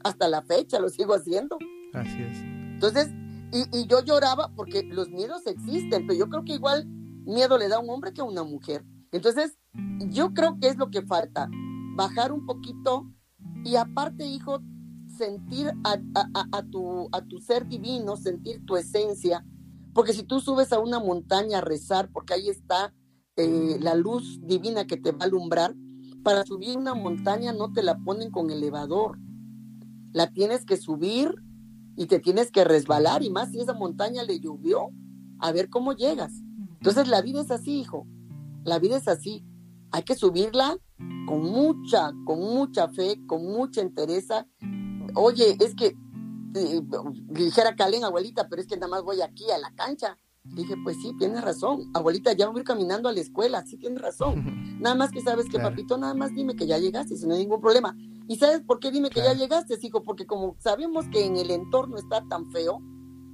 [0.05, 1.57] Hasta la fecha lo sigo haciendo.
[1.93, 2.37] Así es.
[2.75, 3.09] Entonces,
[3.51, 6.85] y, y yo lloraba porque los miedos existen, pero yo creo que igual
[7.25, 8.85] miedo le da a un hombre que a una mujer.
[9.11, 9.57] Entonces,
[10.09, 11.49] yo creo que es lo que falta,
[11.97, 13.11] bajar un poquito
[13.65, 14.61] y aparte, hijo,
[15.17, 19.45] sentir a, a- a- a tu, a tu ser divino, sentir tu esencia,
[19.93, 22.93] porque si tú subes a una montaña a rezar, porque ahí está
[23.38, 25.75] eh, la luz divina que te va a alumbrar,
[26.23, 29.19] para subir una montaña no te la ponen con elevador,
[30.11, 31.33] la tienes que subir
[31.95, 34.89] y te tienes que resbalar y más si esa montaña le llovió,
[35.39, 36.33] a ver cómo llegas.
[36.79, 38.07] Entonces la vida es así, hijo,
[38.63, 39.45] la vida es así.
[39.91, 40.77] Hay que subirla
[41.27, 44.47] con mucha, con mucha fe, con mucha entereza.
[45.15, 45.95] Oye, es que
[46.55, 46.81] eh,
[47.29, 50.17] dijera Calen, abuelita, pero es que nada más voy aquí a la cancha.
[50.53, 51.89] Dije, pues sí, tienes razón.
[51.93, 54.35] Abuelita, ya voy a ir caminando a la escuela, sí tienes razón.
[54.81, 55.69] Nada más que sabes que, Claro.
[55.69, 57.95] papito, nada más dime que ya llegaste, si no hay ningún problema.
[58.27, 59.33] ¿Y sabes por qué dime que Claro.
[59.33, 60.03] ya llegaste, hijo?
[60.03, 62.79] Porque como sabemos que en el entorno está tan feo,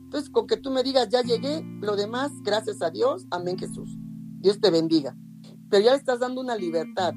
[0.04, 3.90] entonces con que tú me digas ya llegué, lo demás, gracias a Dios, amén Jesús.
[4.40, 5.18] Dios te bendiga.
[5.70, 7.14] Pero ya le estás dando una libertad.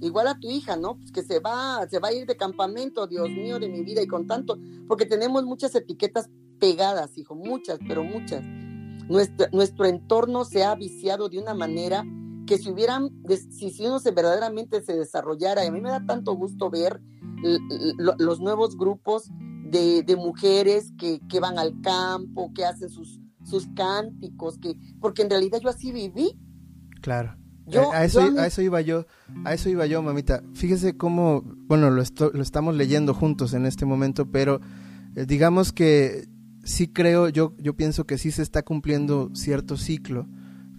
[0.00, 0.96] Igual a tu hija, ¿no?
[0.98, 4.02] Pues que se va, se va a ir de campamento, Dios mío, de mi vida,
[4.02, 6.28] y con tanto, porque tenemos muchas etiquetas
[6.60, 8.42] pegadas, hijo, muchas, pero muchas.
[9.08, 12.04] Nuestro, nuestro entorno se ha viciado de una manera
[12.46, 13.10] que si hubieran,
[13.50, 17.00] si, si uno se verdaderamente se desarrollara, y a mí me da tanto gusto ver
[18.18, 19.30] los nuevos grupos
[19.70, 25.22] de, de mujeres que, que van al campo, que hacen sus, sus cánticos, que, porque
[25.22, 26.38] en realidad yo así viví.
[27.00, 27.36] Claro.
[27.66, 29.06] Yo, a, eso, yo a mí- a eso iba yo,
[29.46, 30.42] a eso iba yo, mamita.
[30.52, 34.60] Fíjese cómo, bueno, lo, esto- lo estamos leyendo juntos en este momento, pero
[35.16, 36.26] eh, digamos que
[36.64, 40.26] sí creo, yo, yo pienso que sí se está cumpliendo cierto ciclo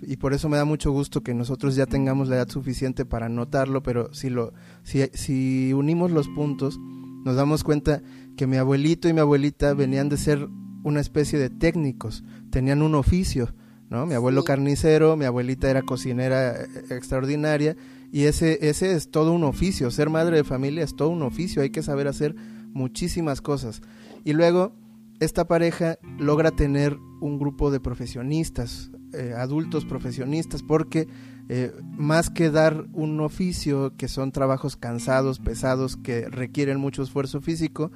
[0.01, 3.29] y por eso me da mucho gusto que nosotros ya tengamos la edad suficiente para
[3.29, 6.77] notarlo, pero si lo, si, si unimos los puntos,
[7.23, 8.01] nos damos cuenta
[8.37, 10.47] que mi abuelito y mi abuelita venían de ser
[10.83, 13.55] una especie de técnicos, tenían un oficio,
[13.89, 14.05] ¿no?
[14.05, 14.47] Mi abuelo Sí.
[14.47, 17.75] carnicero, mi abuelita era cocinera eh, extraordinaria
[18.11, 21.61] y ese, ese es todo un oficio, ser madre de familia es todo un oficio,
[21.63, 22.35] hay que saber hacer
[22.73, 23.81] muchísimas cosas.
[24.23, 24.73] Y luego
[25.19, 31.07] esta pareja logra tener un grupo de profesionistas, eh, adultos profesionistas, porque
[31.47, 37.39] eh, más que dar un oficio, que son trabajos cansados, pesados, que requieren mucho esfuerzo
[37.39, 37.91] físico,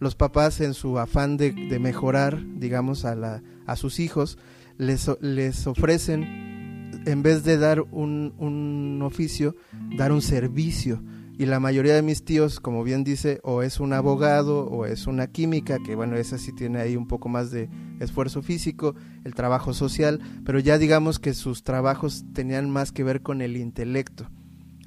[0.00, 4.38] los papás en su afán de, mejorar, digamos, a, la, a sus hijos,
[4.76, 9.56] les, les ofrecen, en vez de dar un, un oficio,
[9.96, 11.02] dar un servicio.
[11.38, 15.06] Y la mayoría de mis tíos, como bien dice, o es un abogado o es
[15.06, 17.70] una química, que bueno, esa sí tiene ahí un poco más de
[18.00, 23.22] esfuerzo físico, el trabajo social, pero ya digamos que sus trabajos tenían más que ver
[23.22, 24.28] con el intelecto.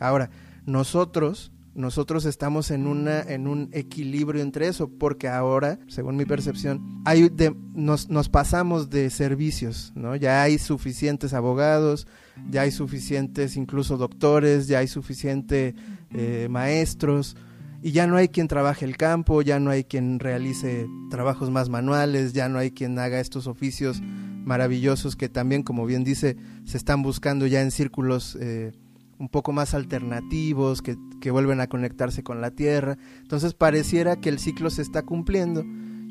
[0.02, 0.30] Ahora,
[0.66, 7.02] nosotros, nosotros estamos en una en un equilibrio entre eso, porque ahora, según mi percepción,
[7.06, 10.18] hay de, nos, nos pasamos de servicios, ¿no?
[10.18, 12.08] Ya hay suficientes abogados,
[12.50, 15.76] ya hay suficientes incluso doctores, ya hay suficiente
[16.12, 17.36] eh, maestros,
[17.84, 21.70] y ya no hay quien trabaje el campo, ya no hay quien realice trabajos más
[21.70, 26.78] manuales, ya no hay quien haga estos oficios maravillosos que también, como bien dice, se
[26.78, 28.72] están buscando ya en círculos eh,
[29.18, 32.98] un poco más alternativos, que, que vuelven a conectarse con la tierra.
[33.20, 35.64] Entonces pareciera que el ciclo se está cumpliendo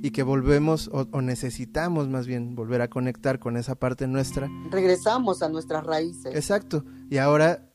[0.03, 4.49] y que volvemos o, o necesitamos más bien volver a conectar con esa parte nuestra
[4.71, 6.35] regresamos a nuestras raíces.
[6.35, 6.85] Exacto.
[7.11, 7.69] Y ahora,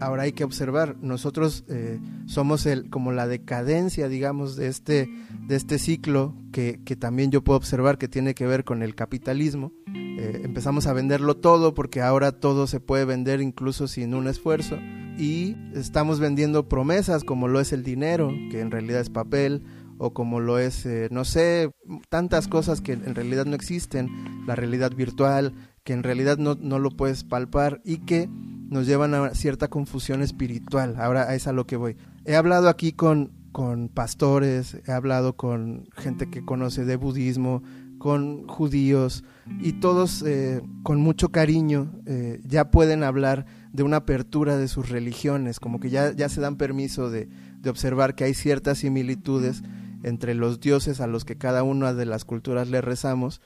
[0.00, 0.96] ahora hay que observar.
[1.00, 5.08] Nosotros eh, somos el, como la decadencia, digamos, de este,
[5.46, 8.94] de este ciclo que, que también yo puedo observar que tiene que ver con el
[8.94, 9.72] capitalismo.
[9.94, 14.76] Eh, empezamos a venderlo todo porque ahora todo se puede vender incluso sin un esfuerzo.
[15.16, 19.64] Y estamos vendiendo promesas como lo es el dinero, que en realidad es papel,
[19.98, 21.70] o como lo es, eh, no sé,
[22.08, 24.08] tantas cosas que en realidad no existen,
[24.46, 25.52] la realidad virtual,
[25.84, 30.22] que en realidad no, no lo puedes palpar y que nos llevan a cierta confusión
[30.22, 30.96] espiritual.
[30.98, 31.96] Ahora es a lo que voy.
[32.24, 37.62] He hablado aquí con, con pastores, he hablado con gente que conoce de budismo,
[37.98, 39.24] con judíos
[39.60, 44.88] y todos eh, con mucho cariño eh, ya pueden hablar de una apertura de sus
[44.88, 47.28] religiones, como que ya, ya se dan permiso de,
[47.60, 49.62] de observar que hay ciertas similitudes
[50.02, 53.40] entre los dioses a los que cada una de las culturas le rezamos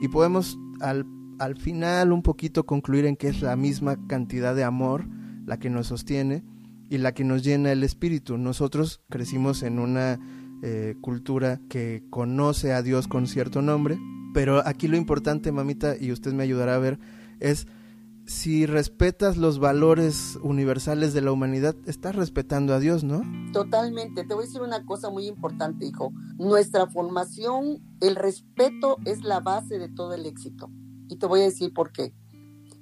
[0.00, 1.06] y podemos al,
[1.38, 5.06] al final un poquito concluir en que es la misma cantidad de amor
[5.46, 6.44] la que nos sostiene
[6.90, 8.38] y la que nos llena el espíritu.
[8.38, 10.18] Nosotros crecimos en una
[10.62, 13.98] eh, cultura que conoce a Dios con cierto nombre,
[14.34, 16.98] pero aquí lo importante, mamita, y usted me ayudará a ver,
[17.40, 17.66] es
[18.28, 23.22] si respetas los valores universales de la humanidad, estás respetando a Dios, ¿no?
[23.54, 24.22] Totalmente.
[24.24, 26.12] Te voy a decir una cosa muy importante, hijo.
[26.36, 30.70] Nuestra formación, el respeto es la base de todo el éxito.
[31.08, 32.14] Y te voy a decir por qué.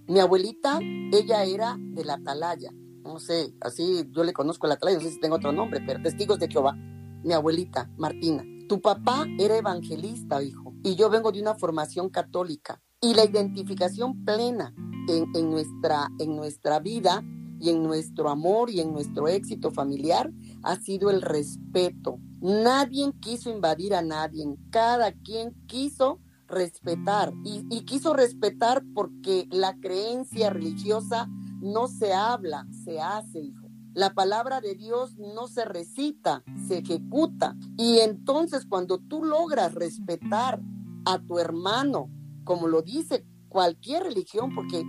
[0.08, 0.80] Mi abuelita,
[1.12, 2.72] ella era de la atalaya.
[3.04, 6.02] No sé, así yo le conozco la atalaya, no sé si tengo otro nombre, pero
[6.02, 6.74] testigos de Jehová.
[7.22, 8.44] Mi abuelita, Martina.
[8.68, 12.82] Tu papá era evangelista, hijo, y yo vengo de una formación católica.
[13.00, 14.74] Y la identificación plena
[15.08, 17.22] en, nuestra, en nuestra vida
[17.60, 20.30] y en nuestro amor y en nuestro éxito familiar
[20.62, 22.18] ha sido el respeto.
[22.40, 29.74] Nadie quiso invadir a nadie, cada quien quiso respetar y, y, quiso respetar porque la
[29.80, 31.28] creencia religiosa
[31.60, 33.66] no se habla, se hace, hijo.
[33.94, 37.56] La palabra de Dios no se recita, se ejecuta.
[37.78, 40.60] Y entonces cuando tú logras respetar
[41.06, 42.10] a tu hermano,
[42.44, 43.26] como lo dice
[43.56, 44.84] cualquier religión, porque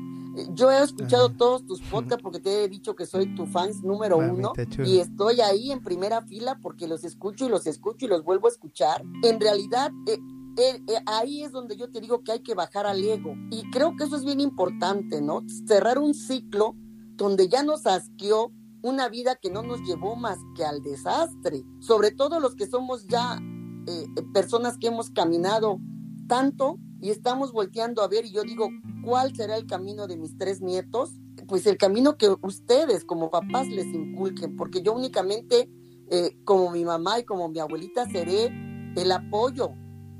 [0.50, 4.18] yo he escuchado todos tus podcasts porque te he dicho que soy tu fans número
[4.18, 4.52] uno
[4.84, 8.48] y estoy ahí en primera fila porque los escucho y los escucho y los vuelvo
[8.48, 9.06] a escuchar.
[9.24, 10.20] En realidad, eh,
[10.58, 13.72] eh, eh, ahí es donde yo te digo que hay que bajar al ego y
[13.72, 15.44] creo que eso es bien importante, ¿no?
[15.66, 16.76] Cerrar un ciclo
[17.16, 18.52] donde ya nos asqueó
[18.82, 23.08] una vida que no nos llevó más que al desastre, sobre todo los que somos
[23.08, 23.42] ya
[24.34, 25.80] personas que hemos caminado
[26.28, 28.70] tanto y estamos volteando a ver y yo digo,
[29.04, 31.12] ¿cuál será el camino de mis tres nietos?
[31.48, 35.70] Pues el camino que ustedes como papás les inculquen, porque yo únicamente
[36.10, 38.52] eh, como mi mamá y como mi abuelita seré
[38.96, 39.72] el apoyo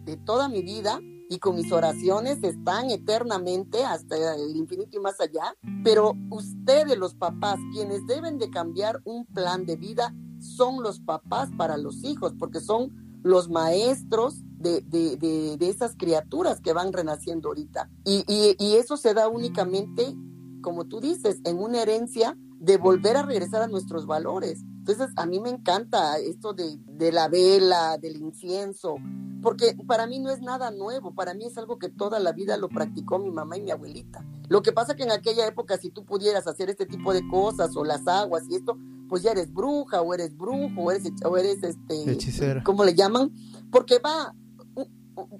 [0.06, 1.00] de toda mi vida
[1.30, 7.16] y con mis oraciones están eternamente hasta el infinito y más allá, pero ustedes los
[7.16, 12.34] papás, quienes deben de cambiar un plan de vida, son los papás para los hijos,
[12.40, 17.90] porque son los maestros de, de, de, de, esas criaturas que van renaciendo ahorita.
[18.04, 20.16] Y, y, y, eso se da únicamente,
[20.62, 24.64] como tú dices, en una herencia de volver a regresar a nuestros valores.
[24.80, 28.96] Entonces, a mí me encanta esto de, de la vela, del incienso,
[29.42, 32.58] porque para mí no es nada nuevo, para mí es algo que toda la vida
[32.58, 34.26] lo practicó mi mamá y mi abuelita.
[34.50, 37.76] Lo que pasa que en aquella época, si tú pudieras hacer este tipo de cosas
[37.76, 38.78] o las aguas y esto,
[39.08, 42.64] pues ya eres bruja o eres brujo o eres, o eres este, hechicera.
[42.64, 43.32] ¿cómo le llaman?
[43.72, 44.34] Porque va,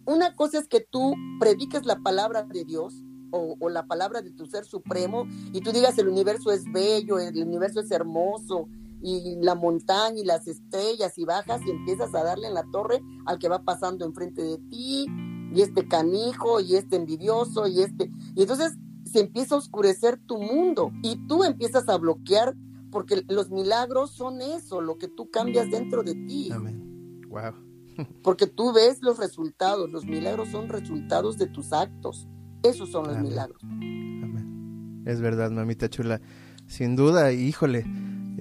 [0.06, 4.46] una cosa es que tú prediques la palabra de Dios o, la palabra de tu
[4.46, 8.68] ser supremo y tú digas el universo es bello, el universo es hermoso
[9.02, 13.02] y la montaña y las estrellas y bajas y empiezas a darle en la torre
[13.26, 15.06] al que va pasando enfrente de ti
[15.54, 20.42] y este canijo y este envidioso y este y entonces se empieza a oscurecer tu
[20.42, 22.56] mundo y tú empiezas a bloquear
[22.92, 26.50] porque los milagros son eso, lo que tú cambias dentro de ti.
[26.52, 27.22] Amén.
[28.24, 32.28] Porque tú ves los resultados, los milagros son resultados de tus actos.
[32.64, 33.30] Esos son los Amén.
[33.30, 33.62] milagros.
[33.64, 35.04] Amén.
[35.06, 36.22] Es verdad, mamita chula.
[36.68, 37.86] Sin duda, híjole,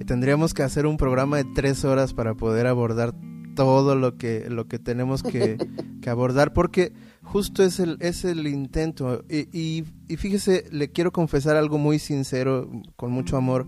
[0.05, 3.13] tendríamos que hacer un programa de tres horas para poder abordar
[3.55, 5.57] todo lo que, lo que tenemos que,
[6.01, 6.93] que abordar, porque
[7.23, 9.23] justo es el, es el intento.
[9.29, 13.65] Y, y, y fíjese, le quiero confesar algo muy sincero, con mucho amor.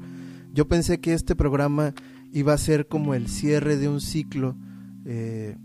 [0.54, 1.94] Yo pensé que este programa
[2.32, 4.56] iba a ser como el cierre de un ciclo,
[5.06, 5.58] eh,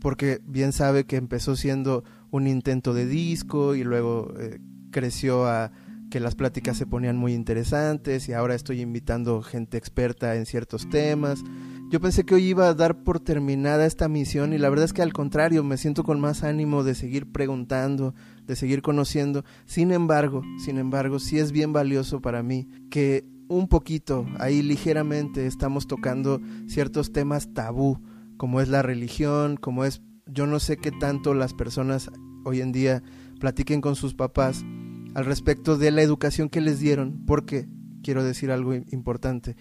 [0.00, 4.58] porque bien sabe que empezó siendo un intento de disco y luego eh,
[4.90, 5.72] creció a
[6.10, 10.88] que las pláticas se ponían muy interesantes y ahora estoy invitando gente experta en ciertos
[10.90, 11.42] temas.
[11.90, 14.92] Yo pensé que hoy iba a dar por terminada esta misión y la verdad es
[14.92, 18.14] que al contrario me siento con más ánimo de seguir preguntando,
[18.46, 19.44] de seguir conociendo.
[19.64, 25.46] Sin embargo, sin embargo, sí es bien valioso para mí que un poquito, ahí ligeramente
[25.46, 28.00] estamos tocando ciertos temas tabú,
[28.40, 32.10] como es la religión, como es, yo no sé qué tanto las personas
[32.46, 33.02] hoy en día
[33.38, 34.64] platiquen con sus papás
[35.14, 37.68] al respecto de la educación que les dieron, porque
[38.02, 39.56] quiero decir algo importante.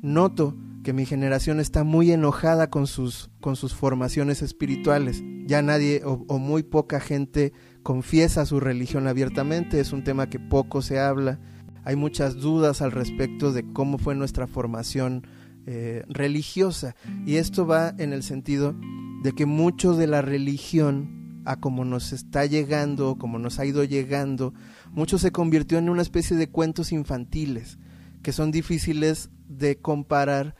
[0.00, 5.22] Noto que mi generación está muy enojada con sus, con sus formaciones espirituales.
[5.44, 7.52] Ya nadie o, o, muy poca gente
[7.82, 11.38] confiesa su religión abiertamente, es un tema que poco se habla.
[11.84, 15.26] Hay muchas dudas al respecto de cómo fue nuestra formación
[15.66, 16.94] eh, religiosa.
[17.26, 18.74] Y esto va en el sentido
[19.22, 23.84] de que mucho de la religión, a como nos está llegando, como nos ha ido
[23.84, 24.54] llegando,
[24.90, 27.78] mucho se convirtió en una especie de cuentos infantiles
[28.22, 30.54] que son difíciles de comparar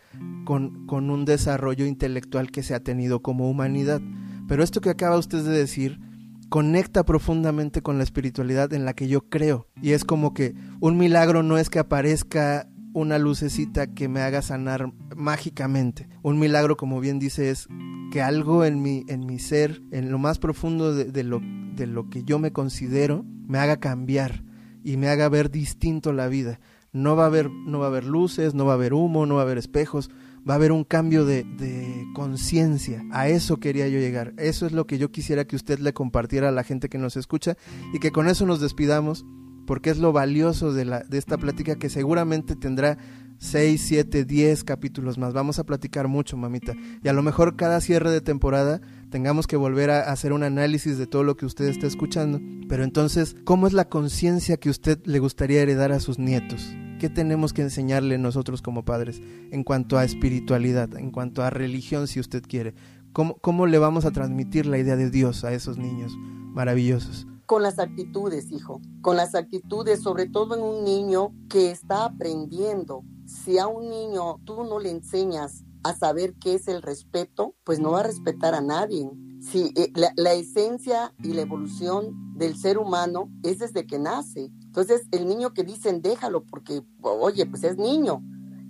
[0.45, 4.01] con, con, un desarrollo intelectual que se ha tenido como humanidad.
[4.49, 6.01] Pero esto que acaba usted de decir
[6.49, 9.69] conecta profundamente con la espiritualidad en la que yo creo.
[9.81, 14.43] Y es como que un milagro no es que aparezca una lucecita que me haga
[14.43, 16.09] sanar mágicamente.
[16.23, 17.69] Un milagro, como bien dice, es
[18.11, 21.41] que algo en mi, en mi ser, en lo más profundo de, lo,
[21.75, 24.45] de lo que yo me considero, me haga cambiar.
[24.85, 26.59] y me haga ver distinto la vida.
[26.93, 29.37] No va a haber, no va a haber luces, no va a haber humo, no
[29.37, 30.11] va a haber espejos,
[30.49, 33.03] va a haber un cambio de, de conciencia.
[33.13, 34.35] A eso quería yo llegar.
[34.37, 37.17] Eso es lo que yo quisiera que usted le compartiera a la gente que nos
[37.17, 37.57] escucha
[37.95, 39.25] y que con eso nos despidamos,
[39.67, 42.99] porque es lo valioso de, la, de esta plática que seguramente tendrá
[43.43, 45.33] 6, 7, 10 capítulos más.
[45.33, 46.75] Vamos a platicar mucho, mamita.
[47.03, 50.97] Y a lo mejor cada cierre de temporada tengamos que volver a hacer un análisis
[50.97, 52.41] de todo lo que usted está escuchando.
[52.69, 56.73] Pero entonces, ¿cómo es la conciencia que usted le gustaría heredar a sus nietos?
[57.01, 62.07] ¿Qué tenemos que enseñarle nosotros como padres en cuanto a espiritualidad, en cuanto a religión,
[62.07, 62.75] si usted quiere?
[63.13, 67.27] ¿Cómo, cómo le vamos a transmitir la idea de Dios a esos niños maravillosos?
[67.47, 73.05] Con las actitudes, hijo, con las actitudes, sobre todo en un niño que está aprendiendo.
[73.27, 77.81] Si a un niño tú no le enseñas a saber qué es el respeto, pues
[77.81, 79.11] no va a respetar a nadie.
[79.41, 84.53] Si eh, la, esencia y la evolución del ser humano es desde que nace.
[84.65, 88.23] Entonces, el niño que dicen déjalo porque, oye, pues es niño.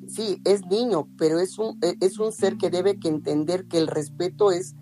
[0.09, 3.79] Sí, es niño, pero es un, e, es un ser que debe que entender que
[3.79, 4.75] el respeto es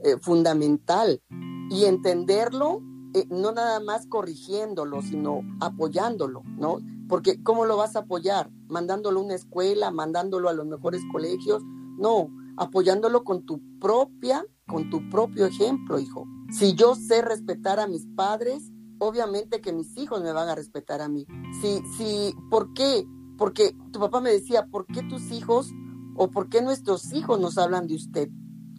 [0.00, 1.22] eh, fundamental
[1.70, 2.82] y entenderlo
[3.16, 6.80] eh, no nada más corrigiéndolo, sino apoyándolo, ¿no?
[7.08, 8.50] Porque ¿cómo lo vas a apoyar?
[8.68, 11.62] Mandándolo a una escuela, mandándolo a los mejores colegios,
[11.98, 16.26] no, apoyándolo con tu propia, con tu propio ejemplo, hijo.
[16.52, 21.00] Si yo sé respetar a mis padres, obviamente que mis hijos me van a respetar
[21.00, 21.26] a mí.
[21.62, 23.06] Si, si, ¿por qué?
[23.38, 25.70] Porque tu papá me decía, ¿por qué tus hijos
[26.16, 28.28] o por qué nuestros hijos nos hablan de usted?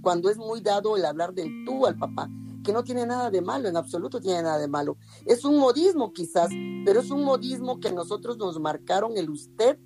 [0.04, 2.30] Cuando es muy dado el hablar del tú al papá,
[2.68, 4.98] que no tiene nada de malo, en absoluto tiene nada de malo.
[5.26, 6.50] Es un modismo quizás,
[6.84, 9.80] pero es un modismo que nosotros nos marcaron el usted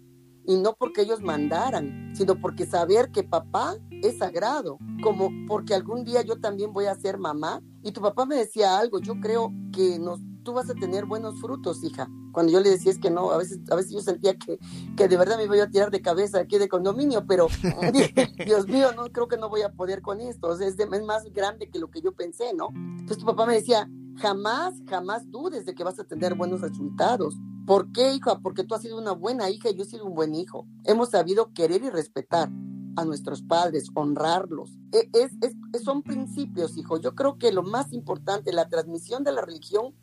[0.47, 6.03] y no porque ellos mandaran, sino porque saber que papá es sagrado, como porque algún
[6.03, 7.61] día yo también voy a ser mamá.
[7.83, 11.39] Y tu papá me decía algo, yo creo que nos, tú vas a tener buenos
[11.39, 12.09] frutos, hija.
[12.31, 14.57] Cuando yo le decía es que no, a veces, a veces yo sentía que,
[14.95, 17.47] que de verdad me iba a tirar de cabeza aquí de condominio, pero
[18.45, 20.83] Dios mío, no creo que no voy a poder con esto, o sea, es, de,
[20.83, 22.69] es más grande que lo que yo pensé, ¿no?
[22.73, 27.35] Entonces tu papá me decía, jamás, jamás dudes de que vas a tener buenos resultados.
[27.65, 28.39] ¿Por qué, hija?
[28.39, 30.67] Porque tú has sido una buena hija y yo he sido un buen hijo.
[30.83, 32.49] Hemos sabido querer y respetar
[32.95, 34.77] a nuestros padres, honrarlos.
[34.91, 36.99] E, es, es, son principios, hijo.
[36.99, 39.95] Yo creo que lo más importante, la transmisión de la religión,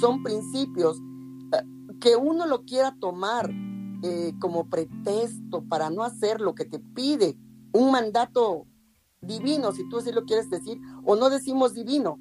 [0.00, 1.00] son principios
[1.52, 1.62] eh,
[2.00, 3.50] que uno lo quiera tomar
[4.02, 7.36] eh, como pretexto para no hacer lo que te pide,
[7.72, 8.66] un mandato
[9.20, 12.18] divino, si tú así lo quieres decir, o no decimos divino.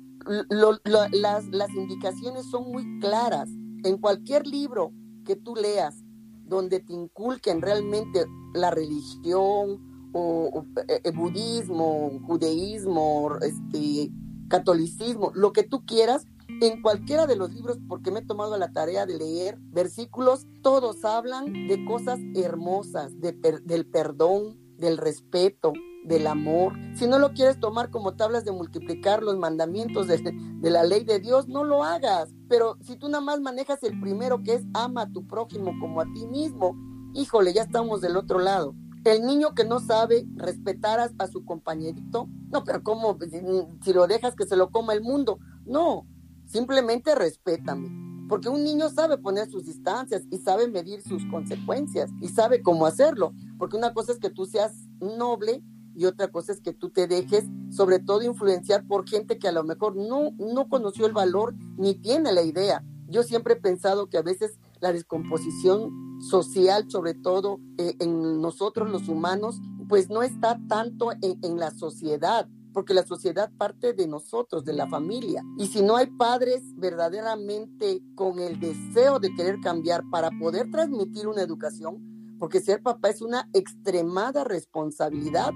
[0.50, 3.50] Las, las indicaciones son muy claras
[3.84, 4.94] en cualquier libro
[5.26, 6.04] que tú leas
[6.46, 14.12] donde te inculquen realmente la religión o, eh, eh, budismo, judaísmo, este,
[14.48, 18.72] catolicismo, lo que tú quieras, en cualquiera de los libros, porque me he tomado la
[18.72, 23.34] tarea de leer versículos, todos hablan de cosas hermosas, de
[23.64, 25.74] del perdón, del respeto,
[26.04, 26.74] del amor.
[26.96, 31.04] Si no lo quieres tomar como tablas de multiplicar los mandamientos de, de, la ley
[31.04, 32.34] de Dios, no lo hagas.
[32.50, 36.02] Pero si tú nada más manejas el primero que es ama a tu prójimo como
[36.02, 36.76] a ti mismo,
[37.14, 38.76] híjole, ya estamos del otro lado.
[39.06, 43.18] El niño que no sabe respetar a, su compañerito, no, pero ¿cómo?
[43.84, 45.40] Si lo dejas que se lo coma el mundo.
[45.66, 46.06] No,
[46.54, 47.90] simplemente respétame
[48.30, 52.86] porque un niño sabe poner sus distancias y sabe medir sus consecuencias y sabe cómo
[52.86, 55.64] hacerlo, porque una cosa es que tú seas noble
[55.96, 59.52] y otra cosa es que tú te dejes sobre todo influenciar por gente que a
[59.52, 62.84] lo mejor no, no conoció el valor ni tiene la idea.
[63.08, 65.92] Yo siempre he pensado que a veces la descomposición
[66.22, 71.72] social, sobre todo eh, en nosotros los humanos, pues no está tanto en, en la
[71.72, 75.44] sociedad, porque la sociedad parte de nosotros, de la familia.
[75.58, 81.28] Y si no hay padres verdaderamente con el deseo de querer cambiar para poder transmitir
[81.28, 85.54] una educación, porque ser papá es una extremada responsabilidad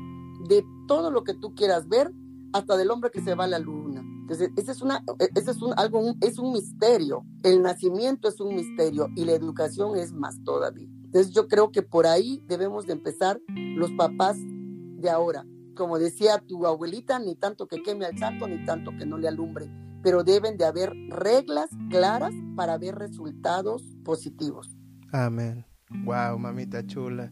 [0.47, 2.13] de todo lo que tú quieras ver,
[2.53, 4.01] hasta del hombre que se va a la luna.
[4.21, 5.03] Entonces, ese es, una,
[5.35, 7.25] ese es un, algo, es un misterio.
[7.43, 10.87] El nacimiento es un misterio y la educación es más todavía.
[11.05, 15.45] Entonces, yo creo que por ahí debemos de empezar los papás de ahora.
[15.77, 19.27] Como decía tu abuelita, ni tanto que queme al santo, ni tanto que no le
[19.27, 19.69] alumbre.
[20.03, 24.75] Pero deben de haber reglas claras para ver resultados positivos.
[25.11, 25.65] Amén.
[26.03, 27.31] Wow, mamita chula.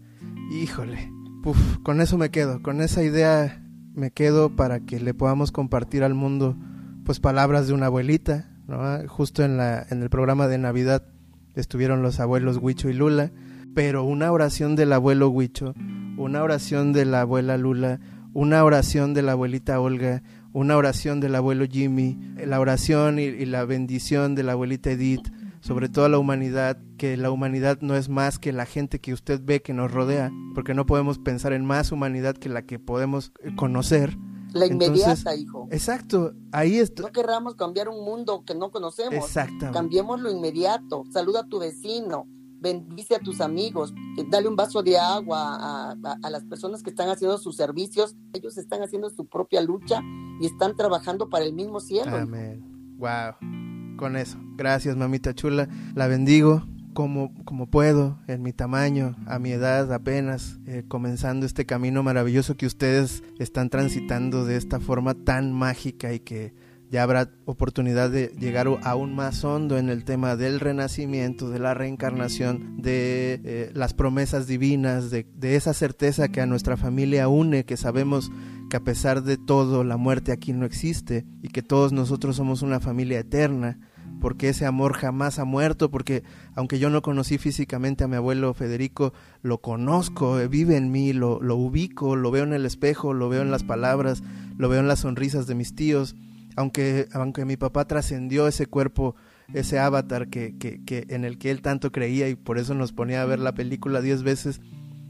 [0.52, 1.12] Híjole,
[1.46, 3.62] Uf, con eso me quedo, con esa idea
[3.94, 6.58] me quedo para que le podamos compartir al mundo
[7.06, 9.08] pues palabras de una abuelita, ¿no?
[9.08, 11.06] Justo en la en el programa de Navidad
[11.54, 13.32] estuvieron los abuelos Huicho y Lula,
[13.76, 15.76] pero una oración del abuelo Huicho,
[16.18, 18.00] una oración de la abuela Lula,
[18.36, 20.22] una oración de la abuelita Olga,
[20.52, 25.26] una oración del abuelo Jimmy, la oración y, y la bendición de la abuelita Edith,
[25.62, 29.40] sobre toda la humanidad, que la humanidad no es más que la gente que usted
[29.42, 33.32] ve que nos rodea, porque no podemos pensar en más humanidad que la que podemos
[33.42, 34.18] eh, conocer.
[34.52, 35.68] La inmediata, Entonces, hijo.
[35.72, 37.04] Exacto, ahí está.
[37.04, 39.16] No querramos cambiar un mundo que no conocemos.
[39.16, 39.72] Exactamente.
[39.72, 41.04] Cambiemos lo inmediato.
[41.10, 42.28] Saluda a tu vecino.
[42.66, 43.94] Bendice a tus amigos.
[44.18, 48.16] eh, Dale un vaso de agua a, las personas que están haciendo sus servicios.
[48.34, 50.02] Ellos están haciendo su propia lucha
[50.42, 52.16] y están trabajando para el mismo cielo.
[52.16, 52.64] Amén.
[52.98, 53.98] Wow.
[54.00, 54.40] Con eso.
[54.56, 55.70] Gracias, mamita chula.
[55.94, 56.64] La bendigo
[56.96, 62.58] como, como puedo, en mi tamaño, a mi edad apenas, eh, comenzando este camino maravilloso
[62.58, 66.56] que ustedes están transitando de esta forma tan mágica y que
[66.92, 71.74] ya habrá oportunidad de llegar aún más hondo en el tema del renacimiento, de la
[71.74, 77.78] reencarnación, de eh, las promesas divinas, de, esa certeza que a nuestra familia une, que
[77.78, 78.32] sabemos
[78.70, 82.62] que a pesar de todo la muerte aquí no existe y que todos nosotros somos
[82.62, 83.80] una familia eterna,
[84.22, 86.24] porque ese amor jamás ha muerto, porque
[86.56, 91.14] aunque yo no conocí físicamente a mi abuelo Federico, lo conozco, eh, vive en mí,
[91.14, 94.24] lo, lo ubico, lo veo en el espejo, lo veo en las palabras,
[94.58, 96.16] lo veo en las sonrisas de mis tíos,
[96.56, 99.16] aunque, aunque mi papá trascendió ese cuerpo,
[99.54, 102.94] ese avatar que, que, que en el que él tanto creía y por eso nos
[102.94, 104.62] ponía a ver la película diez veces,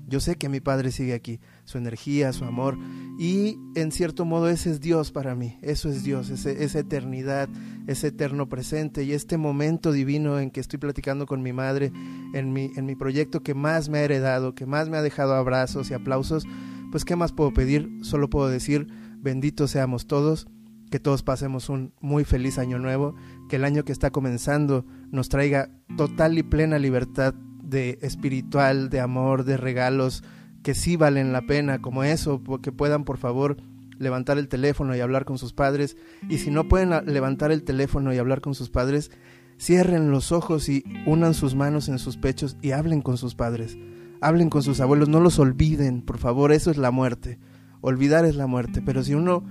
[0.07, 2.77] yo sé que mi padre sigue aquí, su energía, su amor,
[3.17, 7.49] y en cierto modo ese es Dios para mí, eso es Dios, ese, esa eternidad,
[7.87, 11.91] ese eterno presente y este momento divino en que estoy platicando con mi madre,
[12.33, 15.33] en mi, en mi proyecto que más me ha heredado, que más me ha dejado
[15.33, 16.45] abrazos y aplausos,
[16.91, 17.89] pues ¿qué más puedo pedir?
[18.01, 18.87] Solo puedo decir,
[19.21, 20.47] benditos seamos todos,
[20.95, 23.15] que todos pasemos un muy feliz año nuevo,
[23.49, 29.01] que el año que está comenzando nos traiga total y plena libertad de espiritual, de
[29.01, 30.23] amor, de regalos
[30.63, 33.57] que sí valen la pena, como eso, que puedan por favor
[33.99, 35.97] levantar el teléfono y hablar con sus padres,
[36.29, 39.11] y si no pueden levantar el teléfono y hablar con sus padres,
[39.59, 43.77] cierren los ojos y unan sus manos en sus pechos y hablen con sus padres,
[44.21, 47.37] hablen con sus abuelos, no los olviden, por favor, eso es la muerte,
[47.81, 49.43] olvidar es la muerte, pero si uno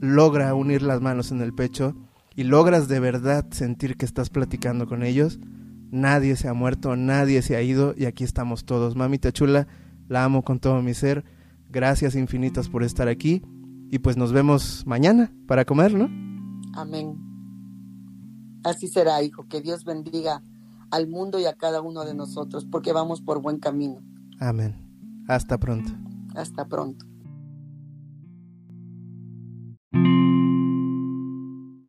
[0.00, 1.94] logra unir las manos en el pecho
[2.34, 5.38] y logras de verdad sentir que estás platicando con ellos,
[5.90, 8.96] nadie se ha muerto, nadie se ha ido y aquí estamos todos.
[8.96, 9.68] Mamita chula,
[10.08, 11.24] la amo con todo mi ser.
[11.68, 13.42] Gracias infinitas por estar aquí
[13.90, 16.08] y pues nos vemos mañana para comer, ¿no?
[16.74, 17.16] Amén.
[18.64, 19.46] Así será, hijo.
[19.48, 20.42] Que Dios bendiga
[20.90, 24.00] al mundo y a cada uno de nosotros, porque vamos por buen camino.
[24.38, 24.74] Amén.
[25.28, 25.92] Hasta pronto.
[26.34, 27.09] Hasta pronto.